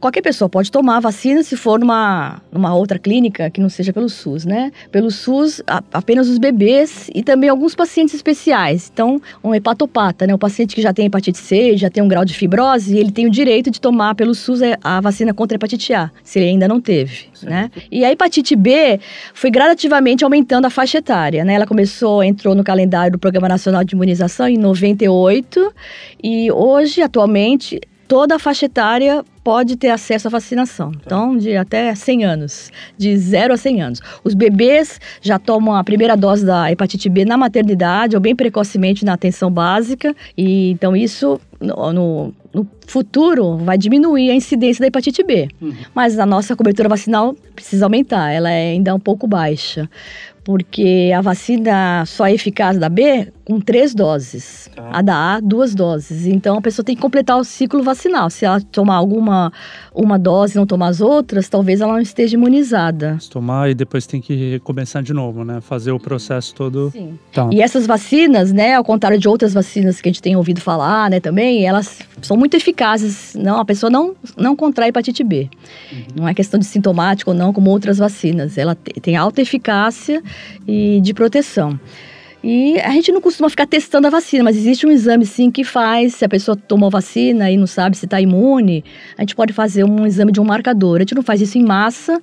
qualquer 0.00 0.22
pessoa 0.22 0.48
pode 0.48 0.70
tomar 0.70 0.98
a 0.98 1.00
vacina 1.00 1.42
se 1.42 1.56
for 1.56 1.80
numa, 2.28 2.42
numa 2.52 2.74
outra 2.74 2.98
clínica 2.98 3.50
que 3.50 3.60
não 3.60 3.68
seja 3.68 3.92
pelo 3.92 4.08
SUS, 4.08 4.44
né? 4.44 4.70
Pelo 4.92 5.10
SUS, 5.10 5.62
a, 5.66 5.82
apenas 5.92 6.28
os 6.28 6.38
bebês 6.38 7.10
e 7.14 7.22
também 7.22 7.48
alguns 7.48 7.74
pacientes 7.74 8.14
especiais. 8.14 8.90
Então, 8.92 9.20
um 9.42 9.54
hepatopata, 9.54 10.26
né? 10.26 10.34
O 10.34 10.38
paciente 10.38 10.74
que 10.74 10.82
já 10.82 10.92
tem 10.92 11.06
hepatite 11.06 11.38
C, 11.38 11.76
já 11.76 11.88
tem 11.88 12.02
um 12.02 12.08
grau 12.08 12.24
de 12.24 12.34
fibrose, 12.34 12.96
ele 12.96 13.10
tem 13.10 13.26
o 13.26 13.30
direito 13.30 13.70
de 13.70 13.80
tomar 13.80 14.14
pelo 14.14 14.34
SUS 14.34 14.60
a 14.82 15.00
vacina 15.00 15.32
contra 15.32 15.54
a 15.54 15.56
hepatite 15.56 15.92
A, 15.94 16.10
se 16.22 16.38
ele 16.38 16.50
ainda 16.50 16.68
não 16.68 16.80
teve, 16.80 17.26
né? 17.42 17.70
E 17.90 18.04
a 18.04 18.12
hepatite 18.12 18.54
B 18.54 19.00
foi 19.32 19.50
gradativamente 19.50 20.24
aumentando 20.24 20.66
a 20.66 20.70
faixa 20.70 20.98
etária, 20.98 21.44
né? 21.44 21.54
Ela 21.54 21.66
começou, 21.66 22.22
entrou 22.22 22.54
no 22.54 22.64
calendário 22.64 23.12
do 23.12 23.18
Programa 23.18 23.48
Nacional 23.48 23.84
de 23.84 23.94
Imunização 23.94 24.48
em 24.48 24.56
98 24.56 25.72
e 26.22 26.50
hoje, 26.50 27.00
atualmente, 27.00 27.80
toda 28.08 28.36
a 28.36 28.38
faixa 28.38 28.64
etária 28.64 29.22
pode 29.44 29.76
ter 29.76 29.90
acesso 29.90 30.28
à 30.28 30.30
vacinação. 30.30 30.90
Então, 31.04 31.36
de 31.36 31.56
até 31.56 31.94
100 31.94 32.24
anos, 32.24 32.72
de 32.96 33.16
0 33.16 33.54
a 33.54 33.56
100 33.56 33.82
anos. 33.82 34.00
Os 34.24 34.34
bebês 34.34 34.98
já 35.20 35.38
tomam 35.38 35.74
a 35.74 35.84
primeira 35.84 36.16
dose 36.16 36.44
da 36.44 36.72
hepatite 36.72 37.08
B 37.08 37.24
na 37.24 37.36
maternidade 37.36 38.16
ou 38.16 38.20
bem 38.20 38.34
precocemente 38.34 39.04
na 39.04 39.12
atenção 39.12 39.50
básica. 39.50 40.14
E 40.36 40.70
então 40.70 40.96
isso 40.96 41.38
no, 41.60 41.92
no, 41.92 42.34
no 42.52 42.66
futuro 42.86 43.58
vai 43.58 43.76
diminuir 43.76 44.30
a 44.30 44.34
incidência 44.34 44.80
da 44.80 44.88
hepatite 44.88 45.22
B. 45.22 45.48
Uhum. 45.60 45.74
Mas 45.94 46.18
a 46.18 46.26
nossa 46.26 46.56
cobertura 46.56 46.88
vacinal 46.88 47.34
precisa 47.54 47.86
aumentar, 47.86 48.30
ela 48.30 48.50
é 48.50 48.72
ainda 48.72 48.94
um 48.94 49.00
pouco 49.00 49.26
baixa 49.26 49.88
porque 50.48 51.12
a 51.14 51.20
vacina 51.20 52.04
só 52.06 52.26
é 52.26 52.32
eficaz 52.32 52.78
da 52.78 52.88
B 52.88 53.30
com 53.48 53.58
três 53.58 53.94
doses, 53.94 54.70
tá. 54.76 54.90
a 54.92 55.00
da 55.00 55.36
A, 55.36 55.40
duas 55.40 55.74
doses. 55.74 56.26
Então 56.26 56.58
a 56.58 56.60
pessoa 56.60 56.84
tem 56.84 56.94
que 56.94 57.00
completar 57.00 57.38
o 57.38 57.42
ciclo 57.42 57.82
vacinal. 57.82 58.28
Se 58.28 58.44
ela 58.44 58.60
tomar 58.60 58.96
alguma 58.96 59.50
uma 59.94 60.18
dose 60.18 60.52
e 60.52 60.56
não 60.58 60.66
tomar 60.66 60.88
as 60.88 61.00
outras, 61.00 61.48
talvez 61.48 61.80
ela 61.80 61.94
não 61.94 62.00
esteja 62.00 62.36
imunizada. 62.36 63.16
Se 63.18 63.30
tomar 63.30 63.70
e 63.70 63.74
depois 63.74 64.06
tem 64.06 64.20
que 64.20 64.58
começar 64.60 65.02
de 65.02 65.14
novo, 65.14 65.44
né? 65.44 65.62
Fazer 65.62 65.92
o 65.92 65.98
processo 65.98 66.54
todo. 66.54 66.90
Sim. 66.90 67.18
Tá. 67.32 67.48
E 67.50 67.62
essas 67.62 67.86
vacinas, 67.86 68.52
né, 68.52 68.74
ao 68.74 68.84
contrário 68.84 69.18
de 69.18 69.26
outras 69.26 69.54
vacinas 69.54 69.98
que 69.98 70.10
a 70.10 70.12
gente 70.12 70.20
tem 70.20 70.36
ouvido 70.36 70.60
falar, 70.60 71.08
né, 71.08 71.18
também, 71.18 71.64
elas 71.64 72.00
são 72.20 72.36
muito 72.36 72.54
eficazes. 72.54 73.34
Não, 73.34 73.58
a 73.58 73.64
pessoa 73.64 73.88
não, 73.88 74.14
não 74.36 74.54
contrai 74.54 74.90
hepatite 74.90 75.24
B. 75.24 75.48
Uhum. 75.90 75.98
Não 76.16 76.28
é 76.28 76.34
questão 76.34 76.60
de 76.60 76.66
sintomático 76.66 77.30
ou 77.30 77.36
não, 77.36 77.50
como 77.54 77.70
outras 77.70 77.96
vacinas. 77.96 78.58
Ela 78.58 78.74
tem 78.74 79.16
alta 79.16 79.40
eficácia 79.40 80.22
e 80.66 81.00
de 81.00 81.14
proteção. 81.14 81.80
E 82.42 82.78
a 82.80 82.90
gente 82.90 83.10
não 83.10 83.20
costuma 83.20 83.50
ficar 83.50 83.66
testando 83.66 84.06
a 84.06 84.10
vacina, 84.10 84.44
mas 84.44 84.56
existe 84.56 84.86
um 84.86 84.90
exame 84.90 85.26
sim 85.26 85.50
que 85.50 85.64
faz, 85.64 86.14
se 86.14 86.24
a 86.24 86.28
pessoa 86.28 86.56
tomou 86.56 86.88
vacina 86.88 87.50
e 87.50 87.56
não 87.56 87.66
sabe 87.66 87.96
se 87.96 88.04
está 88.04 88.20
imune, 88.20 88.84
a 89.16 89.22
gente 89.22 89.34
pode 89.34 89.52
fazer 89.52 89.84
um 89.84 90.06
exame 90.06 90.30
de 90.30 90.40
um 90.40 90.44
marcador. 90.44 90.96
A 90.96 91.00
gente 91.00 91.14
não 91.14 91.22
faz 91.22 91.40
isso 91.40 91.58
em 91.58 91.64
massa, 91.64 92.20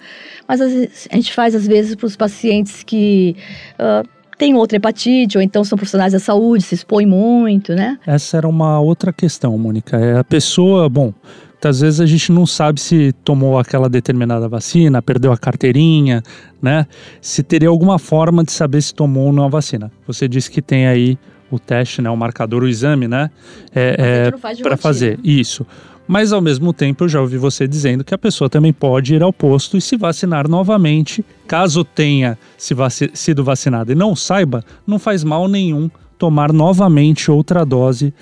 mas 0.48 0.62
a 0.62 1.16
gente 1.16 1.34
faz 1.34 1.54
às 1.54 1.68
vezes 1.68 1.96
para 1.96 2.08
os 2.08 2.16
pacientes 2.16 2.82
que 2.82 3.36
uh, 3.74 4.08
têm 4.38 4.56
outra 4.56 4.78
hepatite, 4.78 5.38
ou 5.38 5.44
então 5.44 5.64
são 5.64 5.78
profissionais 5.78 6.14
da 6.14 6.20
saúde, 6.20 6.64
se 6.64 6.76
expõem 6.76 7.06
muito, 7.06 7.74
né? 7.74 7.98
Essa 8.06 8.38
era 8.38 8.48
uma 8.48 8.80
outra 8.80 9.12
questão, 9.12 9.58
Mônica. 9.58 9.98
É 9.98 10.18
a 10.18 10.24
pessoa, 10.24 10.88
bom, 10.90 11.14
Muitas 11.56 11.80
vezes 11.80 12.02
a 12.02 12.06
gente 12.06 12.32
não 12.32 12.46
sabe 12.46 12.80
se 12.80 13.12
tomou 13.24 13.58
aquela 13.58 13.90
determinada 13.90 14.48
vacina, 14.48 15.02
perdeu 15.02 15.32
a 15.32 15.38
carteirinha, 15.38 16.22
né? 16.62 16.86
Se 17.22 17.42
teria 17.42 17.70
alguma 17.70 17.98
forma 17.98 18.44
de 18.44 18.52
saber 18.52 18.82
se 18.82 18.94
tomou 18.94 19.28
ou 19.28 19.34
não 19.34 19.46
a 19.46 19.48
vacina. 19.48 19.92
Você 20.06 20.28
disse 20.28 20.52
que 20.52 20.62
tem 20.62 20.86
aí 20.86 21.18
o 21.50 21.58
teste, 21.58 22.02
né? 22.02 22.10
O 22.10 22.18
marcador, 22.18 22.62
o 22.62 22.68
exame, 22.68 23.08
né? 23.08 23.32
É, 23.74 24.30
é 24.30 24.62
para 24.62 24.78
fazer 24.78 25.18
isso. 25.24 25.66
Mas 26.08 26.32
ao 26.32 26.42
mesmo 26.42 26.72
tempo 26.72 27.06
eu 27.06 27.10
já 27.10 27.20
ouvi 27.20 27.38
você 27.38 27.68
dizendo 27.68 28.04
que 28.04 28.14
a 28.14 28.18
pessoa 28.18 28.50
também 28.50 28.72
pode 28.72 29.16
ir 29.16 29.24
ao 29.24 29.34
posto 29.34 29.76
e 29.76 29.82
se 29.82 29.98
vacinar 29.98 30.48
novamente, 30.48 31.26
caso 31.48 31.84
tenha 31.84 32.38
se 32.58 32.74
vaci 32.74 33.10
sido 33.14 33.44
vacinada 33.44 33.92
e 33.92 33.96
não 33.96 34.16
saiba, 34.16 34.64
não 34.86 35.00
faz 35.00 35.24
mal 35.24 35.48
nenhum 35.48 35.90
tomar 36.18 36.54
novamente 36.54 37.32
outra 37.32 37.66
dose 37.66 38.14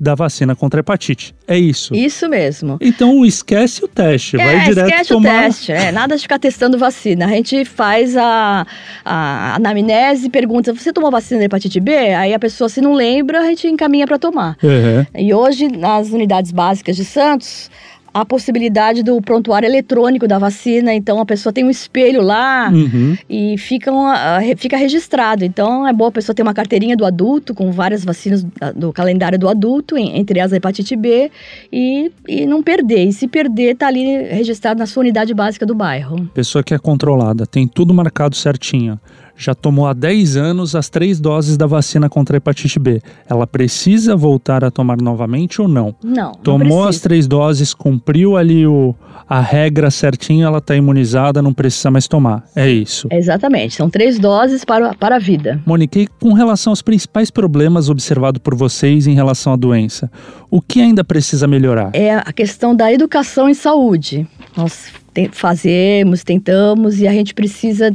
da 0.00 0.14
vacina 0.14 0.56
contra 0.56 0.78
a 0.78 0.82
hepatite. 0.82 1.34
É 1.46 1.58
isso. 1.58 1.94
Isso 1.94 2.26
mesmo. 2.26 2.78
Então 2.80 3.22
esquece 3.24 3.84
o 3.84 3.88
teste, 3.88 4.40
é, 4.40 4.44
vai 4.44 4.64
direto 4.64 4.88
esquece 4.88 5.08
tomar... 5.10 5.28
o 5.28 5.42
teste, 5.42 5.72
é, 5.72 5.92
nada 5.92 6.16
de 6.16 6.22
ficar 6.22 6.38
testando 6.38 6.78
vacina. 6.78 7.26
A 7.26 7.28
gente 7.28 7.66
faz 7.66 8.16
a, 8.16 8.66
a 9.04 9.56
anamnese, 9.56 10.30
pergunta, 10.30 10.72
você 10.72 10.90
tomou 10.90 11.10
vacina 11.10 11.40
da 11.40 11.44
hepatite 11.44 11.78
B? 11.78 11.92
Aí 12.14 12.32
a 12.32 12.38
pessoa 12.38 12.70
se 12.70 12.80
não 12.80 12.94
lembra, 12.94 13.40
a 13.40 13.44
gente 13.44 13.66
encaminha 13.68 14.06
para 14.06 14.18
tomar. 14.18 14.56
Uhum. 14.62 15.06
E 15.14 15.34
hoje, 15.34 15.68
nas 15.68 16.08
unidades 16.10 16.50
básicas 16.50 16.96
de 16.96 17.04
Santos, 17.04 17.70
a 18.12 18.24
possibilidade 18.24 19.02
do 19.02 19.20
prontuário 19.22 19.66
eletrônico 19.66 20.26
da 20.26 20.38
vacina. 20.38 20.92
Então 20.94 21.20
a 21.20 21.26
pessoa 21.26 21.52
tem 21.52 21.64
um 21.64 21.70
espelho 21.70 22.20
lá 22.22 22.68
Uhum. 22.72 23.16
e 23.28 23.56
fica, 23.58 23.90
uma- 23.92 24.38
re- 24.38 24.56
fica 24.56 24.76
registrado. 24.76 25.44
Então 25.44 25.86
é 25.86 25.92
bom 25.92 26.06
a 26.06 26.12
pessoa 26.12 26.34
ter 26.34 26.42
uma 26.42 26.54
carteirinha 26.54 26.96
do 26.96 27.04
adulto 27.04 27.54
com 27.54 27.70
várias 27.70 28.04
vacinas 28.04 28.44
do 28.74 28.92
calendário 28.92 29.38
do 29.38 29.48
adulto, 29.48 29.96
entre 29.96 30.40
as 30.40 30.52
a 30.52 30.56
hepatite 30.56 30.96
B, 30.96 31.30
e, 31.72 32.10
e 32.28 32.46
não 32.46 32.62
perder. 32.62 33.04
E 33.04 33.12
se 33.12 33.28
perder, 33.28 33.76
tá 33.76 33.86
ali 33.86 34.22
registrado 34.24 34.78
na 34.78 34.86
sua 34.86 35.02
unidade 35.02 35.32
básica 35.34 35.64
do 35.64 35.74
bairro. 35.74 36.26
Pessoa 36.34 36.62
que 36.64 36.74
é 36.74 36.78
controlada, 36.78 37.46
tem 37.46 37.66
tudo 37.68 37.94
marcado 37.94 38.34
certinho. 38.36 38.98
Já 39.42 39.54
tomou 39.54 39.86
há 39.86 39.94
10 39.94 40.36
anos 40.36 40.74
as 40.76 40.90
três 40.90 41.18
doses 41.18 41.56
da 41.56 41.66
vacina 41.66 42.10
contra 42.10 42.36
a 42.36 42.38
hepatite 42.38 42.78
B. 42.78 43.00
Ela 43.26 43.46
precisa 43.46 44.14
voltar 44.14 44.62
a 44.62 44.70
tomar 44.70 45.00
novamente 45.00 45.62
ou 45.62 45.66
não? 45.66 45.94
Não. 46.04 46.12
não 46.12 46.32
Tomou 46.34 46.80
as 46.80 46.88
precisa. 46.88 47.02
três 47.04 47.26
doses, 47.26 47.72
cumpriu 47.72 48.36
ali 48.36 48.66
o, 48.66 48.94
a 49.26 49.40
regra 49.40 49.90
certinha, 49.90 50.44
ela 50.44 50.58
está 50.58 50.76
imunizada, 50.76 51.40
não 51.40 51.54
precisa 51.54 51.90
mais 51.90 52.06
tomar. 52.06 52.44
É 52.54 52.68
isso. 52.68 53.08
Exatamente. 53.10 53.76
São 53.76 53.88
três 53.88 54.18
doses 54.18 54.62
para, 54.62 54.92
para 54.94 55.16
a 55.16 55.18
vida. 55.18 55.58
Mônica, 55.64 55.98
e 55.98 56.06
com 56.06 56.34
relação 56.34 56.72
aos 56.72 56.82
principais 56.82 57.30
problemas 57.30 57.88
observados 57.88 58.42
por 58.42 58.54
vocês 58.54 59.06
em 59.06 59.14
relação 59.14 59.54
à 59.54 59.56
doença, 59.56 60.10
o 60.50 60.60
que 60.60 60.82
ainda 60.82 61.02
precisa 61.02 61.46
melhorar? 61.46 61.90
é 61.94 62.14
a 62.14 62.32
questão 62.32 62.76
da 62.76 62.92
educação 62.92 63.48
em 63.48 63.54
saúde. 63.54 64.26
Nós 64.54 64.88
fazemos, 65.32 66.22
tentamos 66.24 67.00
e 67.00 67.06
a 67.08 67.12
gente 67.12 67.34
precisa 67.34 67.94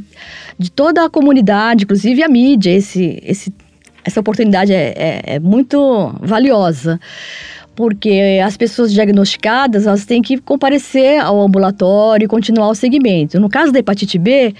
de 0.57 0.71
toda 0.71 1.05
a 1.05 1.09
comunidade, 1.09 1.83
inclusive 1.83 2.23
a 2.23 2.27
mídia. 2.27 2.71
Esse, 2.71 3.19
esse, 3.23 3.53
essa 4.03 4.19
oportunidade 4.19 4.73
é, 4.73 4.93
é- 4.95 5.21
é 5.35 5.39
muito 5.39 6.13
valiosa. 6.21 6.99
Porque 7.75 8.39
as 8.43 8.55
pessoas 8.55 8.93
diagnosticadas, 8.93 9.85
elas 9.85 10.05
têm 10.05 10.21
que 10.21 10.37
comparecer 10.37 11.19
ao 11.19 11.41
ambulatório 11.41 12.23
e 12.23 12.27
continuar 12.27 12.69
o 12.69 12.75
segmento. 12.75 13.37
No 13.37 13.49
caso 13.49 13.71
da 13.73 13.79
hepatite 13.79 14.17
B, 14.17 14.55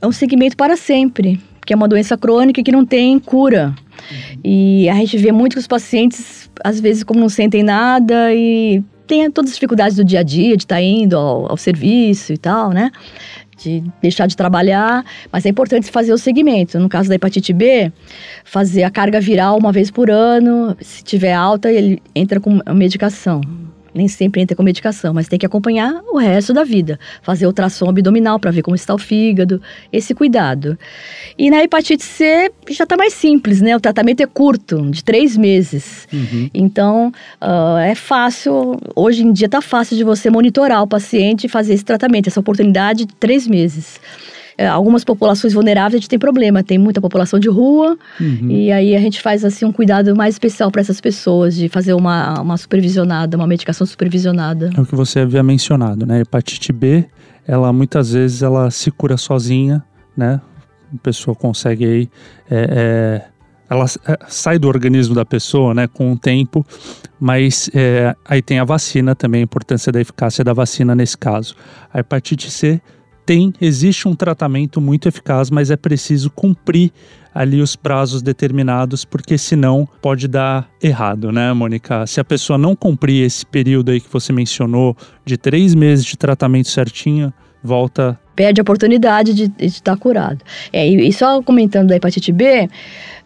é 0.00 0.06
um 0.06 0.12
segmento 0.12 0.56
para 0.56 0.74
sempre, 0.74 1.38
que 1.66 1.74
é 1.74 1.76
uma 1.76 1.86
doença 1.86 2.16
crônica 2.16 2.62
que 2.62 2.72
não 2.72 2.86
tem 2.86 3.18
cura. 3.18 3.74
E 4.44 4.88
a 4.88 4.94
gente 4.94 5.16
vê 5.18 5.32
muito 5.32 5.54
que 5.54 5.58
os 5.58 5.66
pacientes, 5.66 6.50
às 6.64 6.80
vezes, 6.80 7.02
como 7.02 7.20
não 7.20 7.28
sentem 7.28 7.62
nada 7.62 8.34
e 8.34 8.82
tem 9.06 9.30
todas 9.30 9.50
as 9.50 9.56
dificuldades 9.56 9.96
do 9.96 10.04
dia 10.04 10.20
a 10.20 10.22
dia, 10.22 10.56
de 10.56 10.64
estar 10.64 10.80
indo 10.80 11.16
ao, 11.16 11.50
ao 11.50 11.56
serviço 11.56 12.32
e 12.32 12.38
tal, 12.38 12.70
né? 12.70 12.90
De 13.56 13.82
deixar 14.00 14.26
de 14.26 14.36
trabalhar, 14.36 15.04
mas 15.32 15.44
é 15.44 15.48
importante 15.48 15.90
fazer 15.90 16.12
o 16.12 16.18
segmento. 16.18 16.78
No 16.78 16.88
caso 16.88 17.08
da 17.08 17.14
hepatite 17.16 17.52
B, 17.52 17.90
fazer 18.44 18.84
a 18.84 18.90
carga 18.90 19.20
viral 19.20 19.58
uma 19.58 19.72
vez 19.72 19.90
por 19.90 20.10
ano. 20.10 20.76
Se 20.80 21.02
tiver 21.02 21.32
alta, 21.32 21.72
ele 21.72 22.00
entra 22.14 22.38
com 22.38 22.60
medicação. 22.72 23.40
Nem 23.98 24.06
sempre 24.06 24.40
entra 24.40 24.56
com 24.56 24.62
medicação, 24.62 25.12
mas 25.12 25.26
tem 25.26 25.36
que 25.36 25.44
acompanhar 25.44 26.00
o 26.12 26.18
resto 26.18 26.52
da 26.54 26.62
vida. 26.62 27.00
Fazer 27.20 27.46
ultrassom 27.46 27.88
abdominal 27.88 28.38
para 28.38 28.52
ver 28.52 28.62
como 28.62 28.76
está 28.76 28.94
o 28.94 28.98
fígado, 28.98 29.60
esse 29.92 30.14
cuidado. 30.14 30.78
E 31.36 31.50
na 31.50 31.64
hepatite 31.64 32.04
C 32.04 32.52
já 32.70 32.84
está 32.84 32.96
mais 32.96 33.12
simples, 33.12 33.60
né? 33.60 33.76
O 33.76 33.80
tratamento 33.80 34.20
é 34.20 34.26
curto, 34.26 34.88
de 34.88 35.02
três 35.02 35.36
meses. 35.36 36.06
Então, 36.54 37.12
ah, 37.40 37.80
é 37.82 37.96
fácil, 37.96 38.78
hoje 38.94 39.24
em 39.24 39.32
dia 39.32 39.46
está 39.46 39.60
fácil 39.60 39.96
de 39.96 40.04
você 40.04 40.30
monitorar 40.30 40.80
o 40.80 40.86
paciente 40.86 41.46
e 41.46 41.48
fazer 41.48 41.74
esse 41.74 41.84
tratamento, 41.84 42.28
essa 42.28 42.38
oportunidade 42.38 43.04
de 43.04 43.14
três 43.16 43.48
meses. 43.48 43.98
É, 44.58 44.66
algumas 44.66 45.04
populações 45.04 45.52
vulneráveis 45.54 45.94
a 45.94 45.98
gente 45.98 46.08
tem 46.08 46.18
problema, 46.18 46.64
tem 46.64 46.76
muita 46.78 47.00
população 47.00 47.38
de 47.38 47.48
rua, 47.48 47.96
Uhum. 48.20 48.50
e 48.50 48.72
aí 48.72 48.96
a 48.96 49.00
gente 49.00 49.22
faz 49.22 49.44
assim 49.44 49.64
um 49.64 49.70
cuidado 49.70 50.16
mais 50.16 50.34
especial 50.34 50.68
para 50.68 50.80
essas 50.80 51.00
pessoas, 51.00 51.54
de 51.54 51.68
fazer 51.68 51.94
uma, 51.94 52.40
uma 52.40 52.56
supervisionada, 52.56 53.36
uma 53.36 53.46
medicação 53.46 53.86
supervisionada. 53.86 54.70
É 54.76 54.80
o 54.80 54.84
que 54.84 54.96
você 54.96 55.20
havia 55.20 55.44
mencionado, 55.44 56.04
né? 56.04 56.22
Hepatite 56.22 56.72
B, 56.72 57.04
ela 57.46 57.72
muitas 57.72 58.12
vezes 58.12 58.42
ela 58.42 58.68
se 58.68 58.90
cura 58.90 59.16
sozinha, 59.16 59.80
né? 60.16 60.40
A 60.92 60.98
pessoa 61.04 61.36
consegue 61.36 61.84
aí, 61.84 62.10
é, 62.50 63.22
é, 63.22 63.24
ela 63.70 63.84
é, 63.84 64.18
sai 64.26 64.58
do 64.58 64.66
organismo 64.66 65.14
da 65.14 65.24
pessoa, 65.24 65.72
né? 65.72 65.86
Com 65.86 66.12
o 66.12 66.18
tempo, 66.18 66.66
mas 67.20 67.70
é, 67.72 68.12
aí 68.24 68.42
tem 68.42 68.58
a 68.58 68.64
vacina 68.64 69.14
também, 69.14 69.42
a 69.42 69.44
importância 69.44 69.92
da 69.92 70.00
eficácia 70.00 70.42
da 70.42 70.52
vacina 70.52 70.96
nesse 70.96 71.16
caso. 71.16 71.54
A 71.94 72.00
hepatite 72.00 72.50
C 72.50 72.80
tem, 73.28 73.52
existe 73.60 74.08
um 74.08 74.14
tratamento 74.14 74.80
muito 74.80 75.06
eficaz, 75.06 75.50
mas 75.50 75.70
é 75.70 75.76
preciso 75.76 76.30
cumprir 76.30 76.90
ali 77.34 77.60
os 77.60 77.76
prazos 77.76 78.22
determinados, 78.22 79.04
porque 79.04 79.36
senão 79.36 79.86
pode 80.00 80.26
dar 80.26 80.66
errado, 80.82 81.30
né, 81.30 81.52
Mônica? 81.52 82.06
Se 82.06 82.20
a 82.20 82.24
pessoa 82.24 82.56
não 82.58 82.74
cumprir 82.74 83.22
esse 83.26 83.44
período 83.44 83.90
aí 83.90 84.00
que 84.00 84.10
você 84.10 84.32
mencionou, 84.32 84.96
de 85.26 85.36
três 85.36 85.74
meses 85.74 86.06
de 86.06 86.16
tratamento 86.16 86.68
certinho, 86.68 87.30
volta. 87.62 88.18
perde 88.34 88.60
a 88.60 88.62
oportunidade 88.62 89.34
de 89.34 89.52
estar 89.58 89.98
curado. 89.98 90.42
É, 90.72 90.88
e 90.88 91.12
só 91.12 91.42
comentando 91.42 91.88
da 91.88 91.96
hepatite 91.96 92.32
B, 92.32 92.66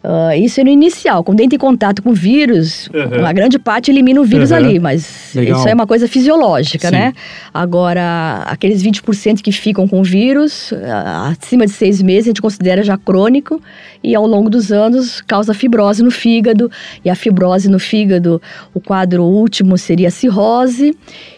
ah, 0.03 0.35
isso 0.35 0.59
é 0.59 0.63
no 0.63 0.69
inicial. 0.69 1.23
Quando 1.23 1.39
entra 1.39 1.55
em 1.55 1.59
contato 1.59 2.01
com 2.03 2.09
o 2.09 2.13
vírus, 2.13 2.89
Uhum. 2.93 3.25
a 3.25 3.31
grande 3.31 3.57
parte 3.57 3.89
elimina 3.89 4.19
o 4.19 4.25
vírus 4.25 4.51
Uhum. 4.51 4.57
ali, 4.57 4.79
mas 4.79 5.31
Legal. 5.33 5.57
isso 5.59 5.69
é 5.69 5.73
uma 5.73 5.87
coisa 5.87 6.07
fisiológica, 6.07 6.89
Sim. 6.89 6.95
né? 6.95 7.13
Agora, 7.53 8.43
aqueles 8.45 8.81
20% 8.83 9.41
que 9.41 9.51
ficam 9.51 9.87
com 9.87 10.01
o 10.01 10.03
vírus, 10.03 10.73
ah, 10.85 11.33
acima 11.39 11.65
de 11.65 11.71
seis 11.71 12.01
meses, 12.01 12.25
a 12.25 12.29
gente 12.31 12.41
considera 12.41 12.83
já 12.83 12.97
crônico 12.97 13.61
e 14.03 14.13
ao 14.13 14.27
longo 14.27 14.49
dos 14.49 14.71
anos 14.71 15.21
causa 15.21 15.53
fibrose 15.53 16.03
no 16.03 16.11
fígado. 16.11 16.69
E 17.05 17.09
a 17.09 17.15
fibrose 17.15 17.69
no 17.69 17.79
fígado, 17.79 18.41
o 18.73 18.79
quadro 18.81 19.23
último 19.23 19.77
seria 19.77 20.09
a 20.09 20.11
cirrose. 20.11 20.97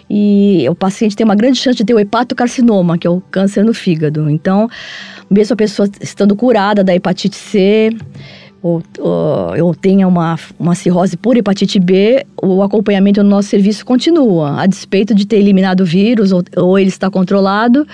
E 0.09 0.65
o 0.69 0.75
paciente 0.75 1.15
tem 1.15 1.25
uma 1.25 1.35
grande 1.35 1.57
chance 1.59 1.77
de 1.77 1.83
ter 1.83 1.93
o 1.93 1.99
hepatocarcinoma, 1.99 2.97
que 2.97 3.07
é 3.07 3.09
o 3.09 3.19
câncer 3.19 3.63
no 3.65 3.73
fígado. 3.73 4.29
Então, 4.29 4.69
mesmo 5.29 5.53
a 5.53 5.57
pessoa 5.57 5.89
estando 5.99 6.35
curada 6.35 6.83
da 6.83 6.93
hepatite 6.95 7.35
C, 7.35 7.89
ou, 8.65 8.81
ou, 8.97 9.67
ou 9.67 9.75
tenha 9.75 10.07
uma, 10.07 10.39
uma 10.57 10.73
cirrose 10.73 11.15
por 11.15 11.37
hepatite 11.37 11.79
B, 11.79 12.25
o 12.41 12.63
acompanhamento 12.63 13.21
no 13.21 13.29
nosso 13.29 13.47
serviço 13.49 13.85
continua. 13.85 14.59
A 14.59 14.65
despeito 14.65 15.13
de 15.13 15.27
ter 15.27 15.35
eliminado 15.35 15.81
o 15.81 15.85
vírus 15.85 16.31
ou, 16.31 16.43
ou 16.57 16.79
ele 16.79 16.89
está 16.89 17.07
controlado, 17.11 17.85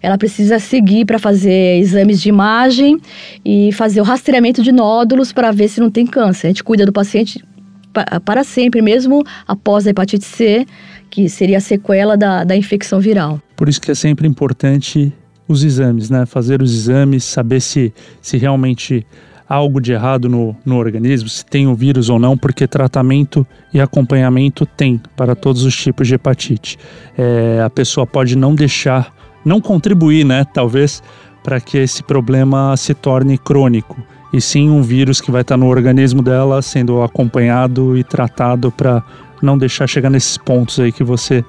ela 0.00 0.16
precisa 0.16 0.58
seguir 0.58 1.04
para 1.04 1.18
fazer 1.18 1.78
exames 1.78 2.22
de 2.22 2.30
imagem 2.30 2.98
e 3.44 3.70
fazer 3.72 4.00
o 4.00 4.04
rastreamento 4.04 4.62
de 4.62 4.72
nódulos 4.72 5.30
para 5.30 5.52
ver 5.52 5.68
se 5.68 5.78
não 5.78 5.90
tem 5.90 6.06
câncer. 6.06 6.46
A 6.46 6.50
gente 6.50 6.64
cuida 6.64 6.86
do 6.86 6.92
paciente 6.92 7.44
pa- 7.92 8.18
para 8.24 8.42
sempre, 8.44 8.80
mesmo 8.80 9.22
após 9.46 9.86
a 9.86 9.90
hepatite 9.90 10.24
C, 10.24 10.64
que 11.10 11.28
seria 11.28 11.58
a 11.58 11.60
sequela 11.60 12.16
da, 12.16 12.44
da 12.44 12.56
infecção 12.56 12.98
viral. 12.98 13.42
Por 13.54 13.68
isso 13.68 13.78
que 13.78 13.90
é 13.90 13.94
sempre 13.94 14.26
importante 14.26 15.12
os 15.46 15.62
exames, 15.62 16.08
né? 16.08 16.24
Fazer 16.24 16.62
os 16.62 16.72
exames, 16.74 17.24
saber 17.24 17.60
se, 17.60 17.92
se 18.22 18.38
realmente 18.38 19.06
algo 19.48 19.80
de 19.80 19.92
errado 19.92 20.28
no, 20.28 20.56
no 20.64 20.76
organismo, 20.76 21.28
se 21.28 21.44
tem 21.44 21.66
o 21.66 21.74
vírus 21.74 22.08
ou 22.08 22.18
não, 22.18 22.36
porque 22.36 22.66
tratamento 22.66 23.46
e 23.72 23.80
acompanhamento 23.80 24.64
tem 24.64 25.00
para 25.16 25.34
todos 25.34 25.64
os 25.64 25.76
tipos 25.76 26.08
de 26.08 26.14
hepatite. 26.14 26.78
É, 27.16 27.62
a 27.64 27.70
pessoa 27.70 28.06
pode 28.06 28.36
não 28.36 28.54
deixar, 28.54 29.14
não 29.44 29.60
contribuir, 29.60 30.24
né? 30.24 30.44
Talvez 30.52 31.02
para 31.42 31.60
que 31.60 31.76
esse 31.76 32.02
problema 32.02 32.74
se 32.76 32.94
torne 32.94 33.36
crônico. 33.36 34.02
E 34.32 34.40
sim 34.40 34.70
um 34.70 34.82
vírus 34.82 35.20
que 35.20 35.30
vai 35.30 35.42
estar 35.42 35.56
no 35.56 35.68
organismo 35.68 36.22
dela 36.22 36.60
sendo 36.62 37.02
acompanhado 37.02 37.96
e 37.96 38.02
tratado 38.02 38.72
para 38.72 39.04
não 39.42 39.58
deixar 39.58 39.86
chegar 39.86 40.10
nesses 40.10 40.38
pontos 40.38 40.80
aí 40.80 40.90
que 40.90 41.04
você 41.04 41.44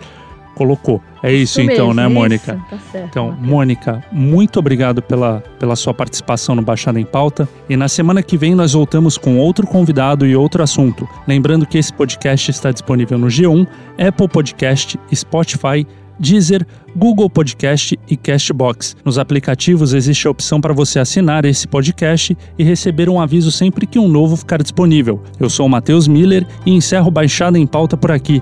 colocou. 0.55 1.01
É 1.21 1.31
isso, 1.31 1.61
então, 1.61 1.87
mesmo, 1.87 1.93
né, 1.93 2.05
isso, 2.05 2.13
Mônica? 2.13 2.59
tá 2.69 2.77
certo, 2.91 3.07
Então. 3.09 3.37
Mônica, 3.39 4.03
muito 4.11 4.57
obrigado 4.57 5.01
pela, 5.01 5.43
pela 5.59 5.75
sua 5.75 5.93
participação 5.93 6.55
no 6.55 6.61
Baixada 6.61 6.99
em 6.99 7.05
Pauta. 7.05 7.47
E 7.69 7.75
na 7.75 7.87
semana 7.87 8.23
que 8.23 8.37
vem 8.37 8.55
nós 8.55 8.73
voltamos 8.73 9.17
com 9.17 9.37
outro 9.37 9.67
convidado 9.67 10.25
e 10.25 10.35
outro 10.35 10.63
assunto. 10.63 11.07
Lembrando 11.27 11.65
que 11.65 11.77
esse 11.77 11.93
podcast 11.93 12.49
está 12.49 12.71
disponível 12.71 13.17
no 13.17 13.27
G1, 13.27 13.67
Apple 13.99 14.27
Podcast, 14.27 14.99
Spotify, 15.13 15.85
Deezer, 16.19 16.65
Google 16.95 17.29
Podcast 17.29 17.99
e 18.07 18.15
Castbox. 18.15 18.95
Nos 19.03 19.17
aplicativos 19.17 19.93
existe 19.93 20.27
a 20.27 20.31
opção 20.31 20.61
para 20.61 20.73
você 20.73 20.99
assinar 20.99 21.45
esse 21.45 21.67
podcast 21.67 22.37
e 22.57 22.63
receber 22.63 23.09
um 23.09 23.19
aviso 23.19 23.51
sempre 23.51 23.85
que 23.85 23.99
um 23.99 24.07
novo 24.07 24.37
ficar 24.37 24.61
disponível. 24.61 25.21
Eu 25.39 25.49
sou 25.49 25.65
o 25.65 25.69
Matheus 25.69 26.07
Miller 26.07 26.47
e 26.65 26.71
encerro 26.71 27.11
Baixada 27.11 27.59
em 27.59 27.67
Pauta 27.67 27.97
por 27.97 28.11
aqui. 28.11 28.41